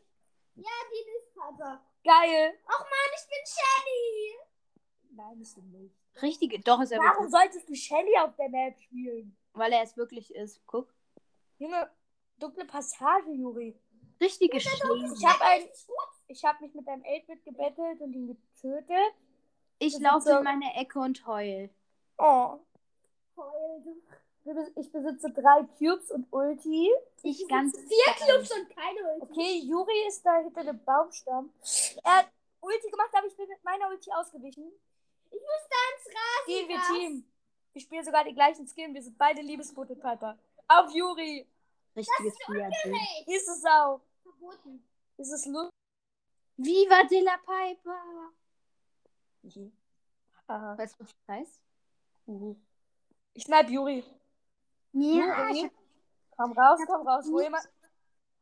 Ja, 0.56 0.70
die 0.92 1.10
ist 1.18 1.34
Papa. 1.34 1.82
Geil. 2.04 2.54
Ach 2.68 2.80
man, 2.80 3.10
ich 3.16 3.28
bin 3.28 3.46
Shelly. 3.46 4.36
Nein, 5.16 5.40
bist 5.40 5.58
du 5.58 5.62
nicht. 5.62 5.96
Richtige. 6.22 6.60
Doch, 6.60 6.82
ist 6.82 6.92
er 6.92 7.00
Warum 7.00 7.24
wirklich. 7.26 7.32
solltest 7.32 7.70
du 7.70 7.76
Shelly 7.76 8.18
auf 8.20 8.36
der 8.36 8.50
Map 8.50 8.78
spielen? 8.80 9.36
Weil 9.54 9.72
er 9.74 9.82
es 9.84 9.98
wirklich 9.98 10.34
ist. 10.36 10.62
Guck. 10.68 10.94
Junge, 11.58 11.90
dunkle 12.38 12.66
Passage, 12.66 13.32
Juri. 13.32 13.80
Richtige 14.22 14.58
Ich 14.58 14.63
Schläge. 14.63 15.28
habe 15.28 15.44
ein, 15.44 15.70
ich 16.28 16.46
habe 16.46 16.63
mich 16.63 16.74
mit 16.74 16.88
einem 16.88 17.01
8-Bit 17.04 17.44
gebettelt 17.44 18.01
und 18.01 18.13
ihn 18.13 18.28
getötet. 18.28 19.13
Ich 19.80 19.94
das 19.94 20.01
laufe 20.01 20.30
so- 20.30 20.38
in 20.38 20.44
meine 20.44 20.75
Ecke 20.75 21.00
und 21.00 21.25
heul. 21.25 21.70
Oh. 22.18 22.60
Heul. 23.36 24.01
Ich 24.75 24.92
besitze 24.92 25.30
drei 25.32 25.63
Cubes 25.78 26.10
und 26.12 26.28
Ulti. 26.32 26.92
Ich 27.24 27.48
ganz. 27.48 27.78
Vier 27.78 28.13
Clubs 28.16 28.51
und 28.51 28.70
keine 28.75 29.13
Ulti. 29.13 29.32
Okay, 29.32 29.60
Juri 29.63 30.08
ist 30.08 30.24
da 30.25 30.38
hinter 30.40 30.63
dem 30.63 30.84
Baumstamm. 30.84 31.51
Er 32.04 32.18
hat 32.18 32.28
Ulti 32.60 32.90
gemacht, 32.90 33.10
aber 33.13 33.28
ich 33.28 33.36
bin 33.38 33.48
mit 33.48 33.63
meiner 33.63 33.88
Ulti 33.90 34.12
ausgewichen. 34.12 34.72
Ich 35.30 35.40
muss 35.40 35.70
da 35.70 35.78
ins 35.96 36.08
Rasen. 36.16 36.48
Gehen 36.48 36.68
wir 36.70 36.82
Team. 37.00 37.32
Wir 37.74 37.82
spielen 37.82 38.04
sogar 38.04 38.24
die 38.24 38.34
gleichen 38.34 38.68
Skin. 38.68 38.94
Wir 38.94 39.01
sind 39.01 39.18
beide 39.18 39.42
Liebesbote 39.42 39.96
Piper. 39.96 40.38
Auf 40.68 40.92
Juri. 40.94 41.48
Richtiges 41.96 42.36
Biathlon. 42.48 43.00
Ist 43.28 43.48
es 43.48 43.63
auch. 43.66 44.01
Verboten. 44.41 44.83
Ist 45.17 45.31
es 45.31 45.45
lustig? 45.45 45.71
Viva 46.57 47.03
de 47.03 47.21
la 47.21 47.38
Piper. 47.38 48.33
Aha. 50.48 50.77
Weißt 50.77 50.95
du, 50.95 51.03
was 51.03 51.10
das 51.27 51.36
heißt? 51.36 51.62
Ich 53.33 53.43
snipe 53.43 53.71
Juri. 53.71 54.03
Ja, 54.93 55.50
Juri. 55.50 55.65
ich 55.65 55.71
Komm 56.36 56.51
raus, 56.53 56.79
komm 56.88 57.07
raus. 57.07 57.25
Wo 57.29 57.39
jemand. 57.39 57.67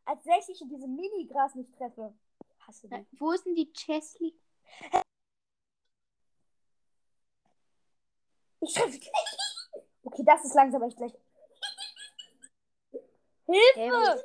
Als 0.05 0.25
ich 0.47 0.61
in 0.61 0.69
diesem 0.69 0.95
Mini-Gras 0.95 1.55
nicht 1.55 1.73
treffe. 1.75 2.13
Hasse 2.59 2.87
dich. 2.87 3.07
Wo 3.19 3.31
ist 3.31 3.45
denn 3.45 3.55
die 3.55 3.71
Chesley? 3.73 4.33
Ich 8.61 8.73
treffe. 8.73 8.99
Okay, 10.03 10.23
das 10.25 10.43
ist 10.45 10.55
langsam 10.55 10.81
echt 10.83 10.97
gleich. 10.97 11.13
Hey, 13.45 13.73
Hilfe! 13.75 14.23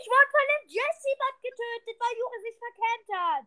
Ich 0.00 0.06
wurde 0.06 0.30
von 0.30 0.46
dem 0.52 0.68
Jesse-Bot 0.68 1.36
getötet, 1.42 2.00
weil 2.00 2.18
Juri 2.18 2.40
sich 2.40 2.58
verkämmt 2.58 3.08
hat. 3.12 3.44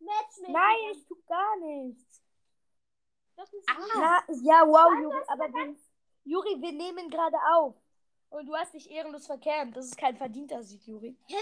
Matchmaking. 0.00 0.52
Nein, 0.52 0.78
ich 0.92 1.06
tu 1.06 1.16
gar 1.26 1.56
nichts. 1.56 2.22
Das 3.36 3.52
ist 3.52 3.66
Na, 3.94 4.22
ja, 4.42 4.66
wow, 4.66 4.92
Juri, 5.00 5.22
aber 5.28 5.48
wir, 5.54 5.76
Juri, 6.24 6.60
wir 6.60 6.72
nehmen 6.72 7.08
gerade 7.08 7.38
auf. 7.54 7.76
Und 8.28 8.46
du 8.46 8.54
hast 8.54 8.74
dich 8.74 8.90
ehrenlos 8.90 9.26
verkämmt. 9.26 9.76
Das 9.76 9.86
ist 9.86 9.96
kein 9.96 10.16
verdienter 10.16 10.62
Sieg, 10.62 10.86
Juri. 10.86 11.16
Ich 11.28 11.36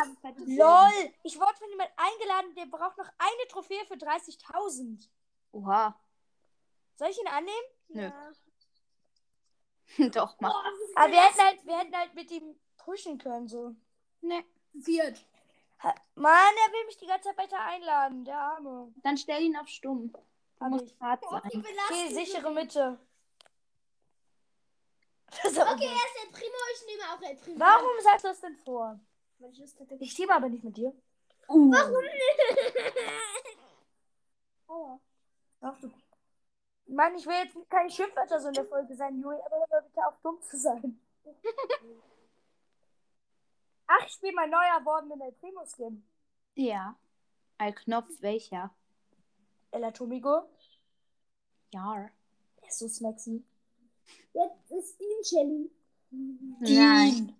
habe 0.00 0.16
verdient. 0.20 0.58
LOL! 0.58 1.12
Ich 1.24 1.38
wurde 1.38 1.54
von 1.56 1.68
jemand 1.68 1.90
eingeladen, 1.96 2.54
der 2.54 2.66
braucht 2.66 2.96
noch 2.96 3.08
eine 3.18 3.48
Trophäe 3.48 3.84
für 3.86 3.94
30.000. 3.94 5.08
Oha. 5.52 6.00
Soll 6.94 7.08
ich 7.08 7.20
ihn 7.20 7.28
annehmen? 7.28 7.66
Nö. 7.88 8.02
Ja. 8.02 8.32
Doch, 10.12 10.36
mach. 10.40 10.64
Aber 10.94 11.12
wir 11.12 11.20
hätten 11.20 11.40
halt, 11.40 11.66
wir 11.66 11.78
hätten 11.78 11.96
halt 11.96 12.14
mit 12.14 12.30
ihm 12.30 12.56
pushen 12.76 13.18
können, 13.18 13.48
so. 13.48 13.74
Ne. 14.20 14.44
Viert. 14.74 15.24
Mann, 16.14 16.54
er 16.66 16.72
will 16.72 16.86
mich 16.86 16.96
die 16.96 17.06
ganze 17.06 17.28
Zeit 17.28 17.38
weiter 17.38 17.60
einladen, 17.60 18.24
der 18.24 18.38
Arme. 18.38 18.92
Dann 19.02 19.16
stell 19.16 19.42
ihn 19.42 19.56
auf 19.56 19.68
stumm. 19.68 20.12
Hab 20.60 20.72
ich. 20.80 20.96
belastend. 20.98 21.66
Okay, 21.90 22.14
sichere 22.14 22.50
Mitte. 22.50 22.98
Okay, 25.34 25.56
er 25.56 25.64
ist 25.64 26.24
El 26.24 26.30
Primo, 26.30 26.58
ich 26.74 26.86
nehme 26.86 27.02
auch 27.10 27.22
El 27.22 27.36
Primo. 27.36 27.58
Warum 27.58 28.00
sagst 28.02 28.24
du 28.24 28.28
das 28.28 28.40
denn 28.42 28.56
vor? 28.56 29.00
Ich 29.98 30.14
team 30.14 30.30
aber 30.30 30.48
nicht 30.50 30.62
mit 30.62 30.76
dir. 30.76 30.92
Uh. 31.48 31.74
Aua. 34.68 35.00
Ach 35.62 35.80
du. 35.80 35.90
Mann, 36.86 37.14
ich 37.16 37.26
will 37.26 37.34
jetzt 37.34 37.56
keine 37.70 37.90
Schimpfwörter 37.90 38.40
so 38.40 38.48
in 38.48 38.54
der 38.54 38.66
Folge 38.66 38.94
sein, 38.94 39.20
Juri, 39.20 39.36
aber 39.46 39.66
hör 39.70 39.82
bitte 39.82 40.06
auf, 40.06 40.14
dumm 40.22 40.40
zu 40.42 40.56
sein. 40.58 41.00
Ach, 43.86 44.06
ich 44.06 44.12
spiele 44.12 44.32
mein 44.34 44.50
neu 44.50 44.64
erworbenen 44.64 45.20
El 45.20 45.32
Primo 45.32 45.64
Skin. 45.66 46.02
Ja. 46.54 46.96
Ein 47.58 47.74
Knopf, 47.74 48.10
welcher? 48.20 48.74
El 49.70 49.84
Atomigo. 49.84 50.48
Ja. 51.72 52.10
Der 52.60 52.68
ist 52.68 52.78
so 52.78 52.88
sexy. 52.88 53.44
Jetzt 54.34 54.70
ist 54.70 55.00
Dean 55.00 55.24
Shelly. 55.24 55.70
Nein. 56.60 57.36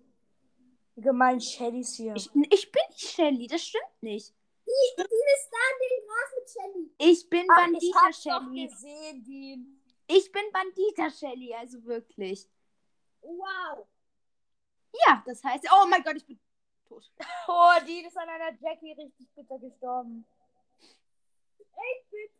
Gemein 0.95 1.41
Shellys 1.41 1.95
hier. 1.95 2.15
Ich, 2.15 2.29
ich 2.51 2.71
bin 2.71 2.81
nicht 2.89 2.99
Shelly, 2.99 3.47
das 3.47 3.63
stimmt 3.63 4.01
nicht. 4.01 4.33
Die, 4.65 5.01
ist 5.01 5.49
da 5.51 5.57
in 5.71 5.89
den 5.89 6.09
ah, 6.09 6.13
Gras 6.29 6.53
Shelly. 6.53 6.95
Ich 6.97 7.29
bin 7.29 7.47
Ach, 7.51 7.57
Bandita 7.57 8.09
ich 8.09 8.15
Shelly. 8.17 8.67
gesehen, 8.67 9.23
die. 9.23 9.65
Ich 10.07 10.31
bin 10.31 10.43
Bandita 10.51 11.09
Shelly, 11.09 11.53
also 11.53 11.83
wirklich. 11.83 12.47
Wow. 13.21 13.87
Ja, 15.05 15.23
das 15.25 15.43
heißt. 15.43 15.67
Oh 15.71 15.87
mein 15.87 16.03
Gott, 16.03 16.15
ich 16.17 16.25
bin 16.25 16.39
tot. 16.87 17.11
Oh, 17.47 17.73
die 17.87 18.05
ist 18.05 18.17
an 18.17 18.29
einer 18.29 18.57
Jackie 18.59 18.93
richtig 18.93 19.27
bitter 19.35 19.59
gestorben. 19.59 20.25
Echt 20.81 22.09
bitter. 22.11 22.33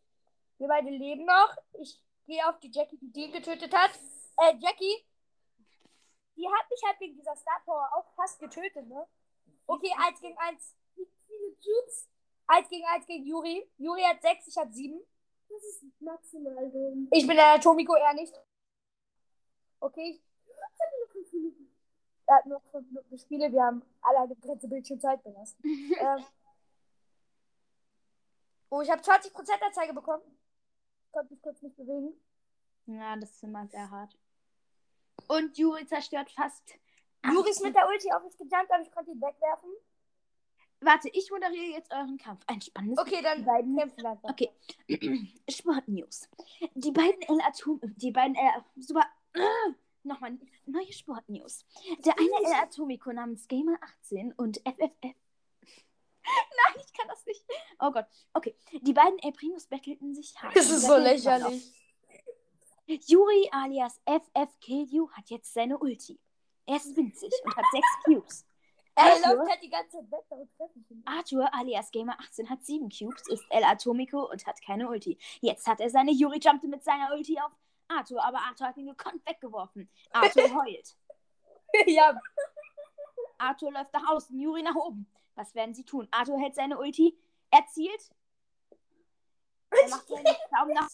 Wir 0.59 0.67
beide 0.67 0.89
leben 0.89 1.25
noch. 1.25 1.55
Ich 1.81 1.99
gehe 2.25 2.47
auf 2.47 2.59
die 2.59 2.71
Jackie, 2.71 2.97
die 2.97 3.11
den 3.11 3.31
getötet 3.31 3.73
hat. 3.73 3.91
Äh, 4.37 4.55
Jackie. 4.59 5.05
Die 6.35 6.47
hat 6.47 6.69
mich 6.69 6.81
halt 6.85 6.99
wegen 6.99 7.15
dieser 7.15 7.35
Star 7.35 7.61
Power 7.65 7.89
auch 7.95 8.13
fast 8.15 8.39
getötet, 8.39 8.87
ne? 8.87 9.07
Okay, 9.67 9.91
eins 9.97 10.19
gegen 10.19 10.37
eins. 10.37 10.75
Wie 10.95 11.07
viele 11.27 11.49
Jutes? 11.61 12.09
1 12.47 12.69
gegen 12.69 12.85
1 12.85 13.05
gegen 13.07 13.25
Juri. 13.25 13.69
Juri 13.77 14.01
hat 14.01 14.21
6, 14.21 14.47
ich 14.47 14.57
habe 14.57 14.71
7. 14.71 14.99
Das 15.49 15.63
ist 15.63 16.01
maximal 16.01 16.69
dumm. 16.71 17.07
Ich 17.11 17.27
bin 17.27 17.35
der 17.35 17.53
Atomico 17.53 17.95
eher 17.95 18.13
nicht. 18.13 18.33
Okay. 19.79 20.21
Er 22.25 22.35
hat 22.37 22.45
nur 22.45 22.61
5 22.71 22.87
Minuten 22.87 23.17
Spiele. 23.17 23.51
Wir 23.51 23.63
haben 23.63 23.81
alle 24.01 24.19
eine 24.19 24.35
begrenzte 24.35 24.67
Bildschirmzeit 24.67 25.23
benutzt. 25.23 25.57
ähm. 25.63 26.25
Oh, 28.69 28.81
ich 28.81 28.89
habe 28.89 29.01
20% 29.01 29.61
Anzeige 29.61 29.93
bekommen. 29.93 30.23
Ich 31.05 31.11
Konnte 31.11 31.33
mich 31.33 31.41
kurz 31.41 31.61
nicht 31.61 31.75
bewegen. 31.75 32.13
Ja, 32.85 33.15
das 33.17 33.37
Zimmer 33.37 33.63
ist 33.63 33.73
immer 33.73 33.81
sehr 33.83 33.91
hart. 33.91 34.17
Und 35.27 35.57
Juri 35.57 35.85
zerstört 35.85 36.31
fast. 36.31 36.73
Juri 37.25 37.49
ist 37.49 37.63
mit 37.63 37.75
der 37.75 37.87
Ulti 37.87 38.11
auf 38.11 38.23
mich 38.23 38.37
gejumpt, 38.37 38.71
aber 38.71 38.81
ich 38.81 38.91
konnte 38.91 39.11
ihn 39.11 39.21
wegwerfen. 39.21 39.69
Warte, 40.83 41.09
ich 41.13 41.29
moderiere 41.31 41.71
jetzt 41.73 41.91
euren 41.93 42.17
Kampf. 42.17 42.43
Ein 42.47 42.61
spannendes 42.61 42.97
Okay, 42.99 43.21
dann 43.21 43.39
Die 43.39 43.43
beiden- 43.45 43.77
kämpfen 43.77 43.97
wir 44.03 44.09
einfach. 44.11 44.29
Okay. 44.29 44.51
Sportnews. 45.49 46.29
Die 46.75 46.91
beiden 46.91 47.21
El 47.23 47.41
Atom, 47.41 47.79
die 47.97 48.11
beiden 48.11 48.35
El, 48.35 48.49
super, 48.77 49.05
äh, 49.33 49.39
nochmal, 50.03 50.37
neue 50.65 50.91
Sportnews. 50.91 51.65
Der 52.05 52.17
eine 52.17 52.47
El 52.47 52.53
Atomico 52.61 53.11
namens 53.13 53.47
Gamer18 53.49 54.33
und 54.37 54.57
FFF. 54.59 55.01
Nein, 56.25 56.83
ich 56.85 56.93
kann 56.93 57.07
das 57.07 57.25
nicht. 57.25 57.43
Oh 57.79 57.91
Gott. 57.91 58.05
Okay. 58.33 58.55
Die 58.81 58.93
beiden 58.93 59.19
El 59.19 59.33
Primos 59.33 59.65
bettelten 59.67 60.13
sich 60.15 60.35
hart. 60.41 60.55
Das 60.55 60.69
ist 60.69 60.85
so 60.85 60.97
lächerlich. 60.97 61.71
Juri 63.07 63.49
alias 63.51 63.99
FF 64.05 64.59
Kill 64.59 64.85
You 64.89 65.09
hat 65.11 65.29
jetzt 65.29 65.53
seine 65.53 65.77
Ulti. 65.77 66.19
Er 66.65 66.77
ist 66.77 66.95
winzig 66.95 67.31
und 67.43 67.55
hat 67.55 67.65
sechs 67.71 67.87
Cubes. 68.05 68.45
Er 68.95 69.05
Arthur? 69.05 69.35
läuft 69.35 69.49
halt 69.51 69.63
die 69.63 69.69
ganze 69.69 69.97
Zeit 69.97 70.11
weg, 70.11 70.25
darum 70.29 70.49
treffe 70.55 70.79
ich 70.79 70.91
ihn. 70.91 71.01
Arthur 71.05 71.53
alias 71.53 71.91
Gamer18 71.91 72.47
hat 72.49 72.63
7 72.63 72.89
Cubes, 72.89 73.27
ist 73.27 73.43
El 73.49 73.63
Atomico 73.63 74.29
und 74.29 74.45
hat 74.45 74.61
keine 74.61 74.87
Ulti. 74.87 75.17
Jetzt 75.41 75.65
hat 75.67 75.79
er 75.79 75.89
seine 75.89 76.11
Yuri 76.11 76.39
jumpte 76.39 76.67
mit 76.67 76.83
seiner 76.83 77.11
Ulti 77.11 77.39
auf 77.39 77.51
Arthur, 77.87 78.23
aber 78.23 78.39
Arthur 78.39 78.67
hat 78.67 78.77
ihn 78.77 78.85
gekonnt 78.87 79.25
weggeworfen. 79.25 79.89
Arthur 80.11 80.43
heult. 80.63 80.95
ja, 81.87 82.19
Arthur 83.39 83.71
läuft 83.71 83.93
nach 83.93 84.07
außen, 84.09 84.39
Yuri 84.39 84.61
nach 84.61 84.75
oben. 84.75 85.07
Was 85.35 85.55
werden 85.55 85.73
sie 85.73 85.83
tun? 85.83 86.07
Arthur 86.11 86.39
hält 86.39 86.53
seine 86.53 86.77
Ulti, 86.77 87.17
er 87.49 87.65
zielt. 87.67 88.11
Er 89.71 89.89
macht 89.89 90.07
seinen 90.07 90.23
Daumen 90.23 90.73
nach. 90.75 90.87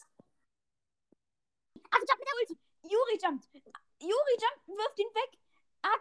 Arthur 1.91 2.07
jumpt 2.07 2.19
mit 2.19 2.27
der 2.27 2.35
Ulti. 2.39 2.57
Yuri 2.83 3.19
jumpt. 3.21 3.49
Yuri 4.01 4.37
jumpt, 4.39 4.67
wirft 4.67 4.99
ihn 4.99 5.07
weg. 5.13 5.37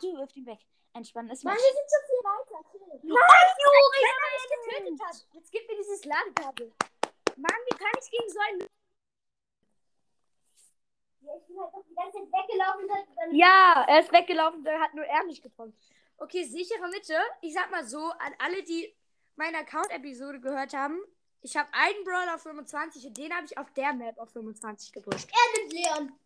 Du 0.00 0.16
wirft 0.16 0.36
ihn 0.36 0.46
weg. 0.46 0.60
Ein 0.94 1.04
spannendes 1.04 1.44
Mann, 1.44 1.54
wir 1.54 1.60
sind 1.60 1.88
schon 1.88 2.04
viel 2.06 2.22
weiter. 2.24 2.58
Chill. 2.70 3.12
Nein, 3.12 3.48
Juri, 3.62 4.00
wenn 4.02 4.18
er 4.18 4.30
mich 4.34 4.48
getötet 4.50 5.06
hat. 5.06 5.34
Jetzt 5.34 5.52
gib 5.52 5.68
mir 5.68 5.76
dieses 5.76 6.04
Ladekabel. 6.04 6.72
Mann, 7.36 7.60
wie 7.66 7.76
kann 7.76 7.92
ich 8.02 8.10
gegen 8.10 8.30
so 8.30 8.38
einen... 8.40 8.60
Ja, 11.20 11.32
ich 11.36 11.46
bin 11.46 11.60
halt 11.60 11.72
doch 11.74 11.84
die 11.88 11.94
ganze 11.94 12.18
Zeit 12.18 12.32
weggelaufen. 12.32 12.88
Dann, 12.88 13.16
dann 13.16 13.34
Ja, 13.34 13.84
er 13.86 14.00
ist 14.00 14.12
weggelaufen, 14.12 14.64
da 14.64 14.80
hat 14.80 14.94
nur 14.94 15.04
er 15.04 15.24
mich 15.24 15.42
getroffen. 15.42 15.76
Okay, 16.16 16.44
sichere 16.44 16.88
Mitte. 16.88 17.16
Ich 17.42 17.54
sag 17.54 17.70
mal 17.70 17.86
so, 17.86 17.98
an 17.98 18.34
alle, 18.38 18.62
die 18.64 18.92
meine 19.36 19.58
Account-Episode 19.58 20.40
gehört 20.40 20.74
haben, 20.74 20.98
ich 21.42 21.56
habe 21.56 21.68
einen 21.72 22.02
Brawler 22.04 22.34
auf 22.34 22.42
25 22.42 23.06
und 23.06 23.16
den 23.16 23.32
habe 23.32 23.46
ich 23.46 23.56
auf 23.56 23.72
der 23.74 23.92
Map 23.92 24.18
auf 24.18 24.30
25 24.32 24.92
gepusht. 24.92 25.30
er 25.30 25.60
nimmt 25.60 25.72
Leon. 25.72 26.18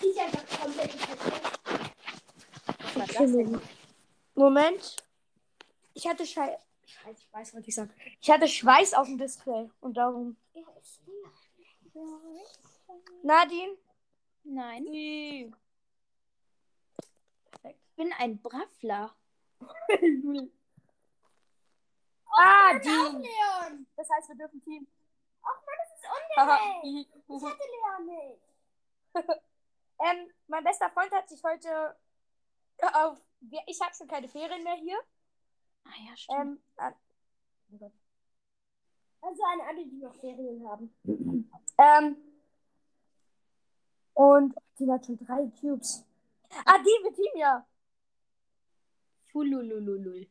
Ich 0.00 0.20
einfach 0.20 0.60
komplett 0.60 0.92
verkehrt. 0.92 1.52
Moment. 4.34 4.96
Ich 5.94 6.06
hatte 6.06 6.24
Schei 6.26 6.58
Scheiße, 6.84 7.20
ich 7.20 7.32
weiß, 7.32 7.54
was 7.54 7.66
ich 7.66 7.74
sag. 7.74 7.88
Ich 8.20 8.30
hatte 8.30 8.48
Schweiß 8.48 8.94
auf 8.94 9.06
dem 9.06 9.18
Display 9.18 9.70
und 9.80 9.96
darum. 9.96 10.36
Nadine? 13.22 13.76
Nein. 14.44 14.84
Die. 14.86 15.52
Ich 17.64 17.76
bin 17.96 18.12
ein 18.18 18.40
Braffler. 18.40 19.14
Ah, 22.34 22.70
Auch 22.74 22.80
die. 22.80 22.88
Leon. 22.88 23.86
Das 23.94 24.08
heißt, 24.08 24.30
wir 24.30 24.36
dürfen 24.36 24.62
Team. 24.62 24.86
Ach 25.42 25.60
man, 25.66 25.74
das 25.78 25.98
ist 25.98 26.36
Haha. 26.38 26.80
ungerecht. 26.82 27.10
Ich 27.28 27.42
hatte 27.44 27.64
Leon 27.68 28.06
nicht. 28.06 29.42
ähm, 30.00 30.30
mein 30.48 30.64
bester 30.64 30.90
Freund 30.90 31.12
hat 31.12 31.28
sich 31.28 31.42
heute 31.44 31.96
auf. 32.94 33.18
wir- 33.40 33.62
Ich 33.66 33.80
habe 33.80 33.94
schon 33.94 34.08
keine 34.08 34.28
Ferien 34.28 34.62
mehr 34.64 34.74
hier. 34.76 34.98
Ah 35.84 35.90
ja, 36.08 36.16
stimmt. 36.16 36.38
Ähm, 36.40 36.62
an- 36.76 36.94
Also 39.20 39.42
an 39.44 39.60
alle, 39.68 39.86
die 39.86 39.98
noch 39.98 40.14
Ferien 40.16 40.68
haben. 40.68 40.94
ähm, 41.78 42.16
und 44.14 44.54
die 44.78 44.90
hat 44.90 45.06
schon 45.06 45.18
drei 45.18 45.46
Cubes. 45.60 46.04
Ah, 46.66 46.78
die 46.78 47.02
mit 47.02 47.18
ihm 47.18 47.36
ja. 47.40 47.66
Fululululul. 49.30 50.28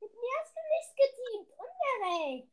Mit 0.00 0.12
mir 0.12 0.34
hast 0.40 0.54
du 0.54 0.60
nicht 0.74 0.96
geteamt. 0.96 1.48
Ungerecht. 1.58 2.48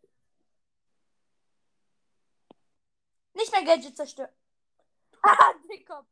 Nicht 3.33 3.51
mehr 3.51 3.63
Gadget 3.63 3.97
zerstören. 3.97 4.29
Ah, 5.39 5.53
Tickup. 5.67 6.05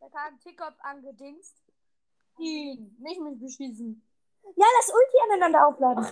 Da 0.00 0.08
kam 0.08 0.38
Tickup 0.40 0.74
angedingst. 0.80 1.56
Ihn. 2.38 2.96
Nicht 2.98 3.20
mich 3.20 3.38
beschießen. 3.38 4.02
Ja, 4.56 4.66
lass 4.78 4.88
Ulti 4.88 5.16
aneinander 5.28 5.66
aufladen. 5.66 6.06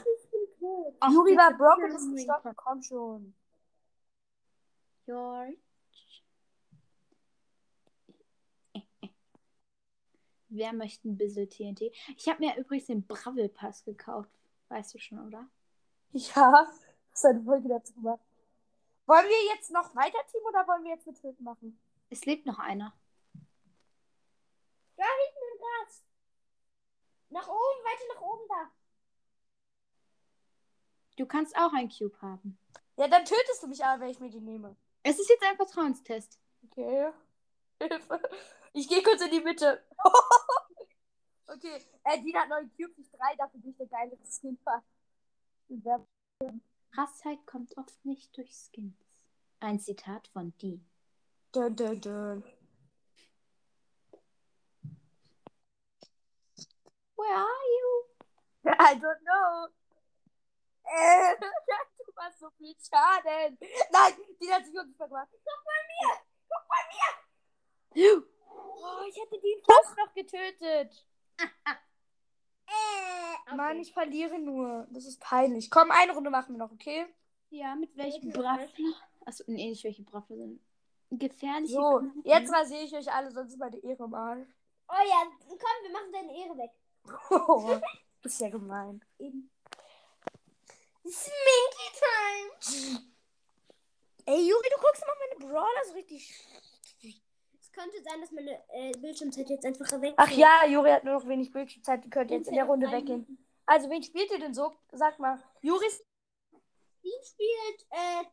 Tot. 0.59 0.95
Ach, 1.01 1.11
Juri 1.11 1.31
wir 1.31 1.39
war 1.39 1.57
broken, 1.57 1.87
hier 1.87 1.97
ist 1.97 2.13
gestorben. 2.13 2.57
Komm 2.57 2.83
schon. 2.83 3.35
George. 5.07 5.57
Wer 10.51 10.73
möchte 10.73 11.09
ein 11.09 11.17
bisschen 11.17 11.49
TNT? 11.49 11.93
Ich 12.17 12.29
habe 12.29 12.45
mir 12.45 12.57
übrigens 12.57 12.87
den 12.87 13.07
Bravel 13.07 13.49
Pass 13.49 13.85
gekauft. 13.85 14.31
Weißt 14.69 14.95
du 14.95 14.99
schon, 14.99 15.27
oder? 15.27 15.49
Ja, 16.13 16.67
hast 17.11 17.25
eine 17.25 17.43
Folge 17.43 17.69
dazu 17.69 17.93
gemacht. 17.95 18.21
Wollen 19.09 19.27
wir 19.27 19.55
jetzt 19.55 19.71
noch 19.71 19.97
weiter 19.97 20.19
Team 20.31 20.43
oder 20.47 20.69
wollen 20.69 20.85
wir 20.85 20.91
jetzt 20.91 21.07
mit 21.07 21.19
Töten 21.19 21.43
machen? 21.43 21.81
Es 22.11 22.27
lebt 22.27 22.45
noch 22.45 22.59
einer. 22.59 22.93
Da 24.97 25.05
hinten 25.05 25.39
im 25.51 25.59
Gras. 25.59 26.05
Nach 27.31 27.49
oben, 27.49 27.85
weiter 27.85 28.05
nach 28.15 28.21
oben 28.21 28.47
da. 28.49 28.71
Du 31.17 31.25
kannst 31.25 31.57
auch 31.57 31.73
einen 31.73 31.89
Cube 31.89 32.21
haben. 32.21 32.59
Ja, 32.97 33.09
dann 33.09 33.25
tötest 33.25 33.63
du 33.63 33.69
mich 33.69 33.83
aber, 33.83 34.03
wenn 34.03 34.11
ich 34.11 34.21
mir 34.21 34.29
die 34.29 34.41
nehme. 34.41 34.77
Es 35.03 35.19
ist 35.19 35.31
jetzt 35.31 35.43
ein 35.43 35.57
Vertrauenstest. 35.57 36.39
Okay. 36.65 37.11
Hilfe. 37.81 38.21
Ich 38.75 38.91
gehe 38.91 39.03
kurz 39.03 39.23
in 39.23 39.31
die 39.31 39.41
Mitte. 39.41 39.87
okay. 41.47 41.83
Äh, 42.05 42.21
Dina 42.21 42.43
hat 42.43 42.51
neue 42.51 42.69
Cubes, 42.77 42.99
ich 42.99 43.11
drei, 43.11 43.35
dafür 43.37 43.59
bin 43.59 43.71
ich 43.71 43.79
der 43.79 43.87
geile 43.87 44.19
Skin. 44.23 44.59
Krassheit 46.93 47.47
kommt 47.47 47.77
oft 47.77 48.05
nicht 48.05 48.37
durch 48.37 48.53
Skins. 48.53 48.97
Ein 49.61 49.81
Zitat 49.81 50.29
von 50.29 50.57
Dean. 50.59 50.89
Dun, 51.53 51.75
dun, 51.75 52.01
dun. 52.01 52.45
Where 57.17 57.37
are 57.37 57.67
you? 57.77 58.05
I 58.65 58.95
don't 58.95 59.21
know. 59.23 59.69
Äh, 60.85 61.37
du 61.41 62.13
machst 62.15 62.39
so 62.39 62.51
viel 62.59 62.75
Schaden. 62.81 63.59
Nein, 63.91 64.15
die 64.41 64.53
hat 64.53 64.65
sich 64.65 64.75
wirklich 64.75 64.97
gemacht. 64.97 65.29
Guck 65.31 65.65
bei 65.65 65.81
mir. 65.89 66.15
Guck 66.49 66.69
bei 66.69 66.83
mir. 66.93 68.25
Oh, 68.81 69.03
ich 69.09 69.17
hätte 69.17 69.41
die 69.41 69.61
fast 69.67 69.97
noch 69.97 70.15
getötet. 70.15 71.05
Äh, 73.51 73.55
Mann, 73.55 73.79
ich 73.79 73.93
verliere 73.93 74.39
nur. 74.39 74.87
Das 74.91 75.07
ist 75.07 75.21
peinlich. 75.21 75.71
Komm, 75.71 75.91
eine 75.91 76.13
Runde 76.13 76.31
machen 76.31 76.55
wir 76.55 76.59
noch, 76.59 76.73
okay? 76.73 77.07
Ja, 77.51 77.75
mit 77.75 77.97
welchem 77.97 78.25
Welche 78.25 78.39
Braffler? 78.39 78.93
Achso, 79.25 79.45
nee, 79.47 79.71
nicht 79.71 79.85
welche 79.85 80.03
Braffler 80.03 80.37
sind. 80.37 80.61
Gefährliche. 81.11 81.75
So, 81.75 81.81
Charaktere. 81.81 82.23
jetzt 82.25 82.53
rasiere 82.53 82.83
ich 82.83 82.95
euch 82.95 83.13
alle, 83.13 83.31
sonst 83.31 83.53
ist 83.53 83.59
meine 83.59 83.79
Ehre 83.79 84.05
im 84.05 84.15
Arsch. 84.15 84.49
Oh 84.89 85.07
ja, 85.07 85.23
komm, 85.47 85.59
wir 85.83 85.91
machen 85.91 86.13
deine 86.13 86.37
Ehre 86.37 86.59
weg. 86.59 86.71
Oh, 87.31 87.79
ist 88.23 88.41
ja 88.41 88.51
gemein. 88.51 89.03
Eben. 89.19 89.51
Sminky 91.07 91.89
Time. 91.99 93.03
Ey, 94.27 94.47
Juri, 94.47 94.69
du 94.75 94.81
guckst 94.81 95.03
mal 95.07 95.15
meine 95.19 95.51
Brawler 95.51 95.85
so 95.87 95.95
richtig. 95.95 96.35
Es 97.79 97.85
könnte 97.85 98.03
sein, 98.03 98.21
dass 98.21 98.33
meine 98.33 98.61
äh, 98.71 98.93
Bildschirmzeit 98.99 99.49
jetzt 99.51 99.65
einfach 99.65 100.01
weg 100.01 100.15
Ach 100.17 100.31
ja, 100.31 100.67
Juri 100.67 100.91
hat 100.91 101.05
nur 101.05 101.15
noch 101.15 101.29
wenig 101.29 101.53
Bildschirmzeit. 101.53 102.05
Die 102.05 102.11
könnte 102.11 102.35
jetzt 102.35 102.49
in 102.49 102.55
der 102.55 102.65
Runde 102.65 102.91
weggehen. 102.91 103.39
Also, 103.67 103.89
wen 103.89 104.03
spielt 104.03 104.31
ihr 104.33 104.41
denn 104.41 104.55
so? 104.55 104.77
Sag 104.93 105.19
mal. 105.19 105.41
Juri 105.63 105.87
Die 107.05 107.13
spielt, 107.25 107.87
äh, 107.91 108.25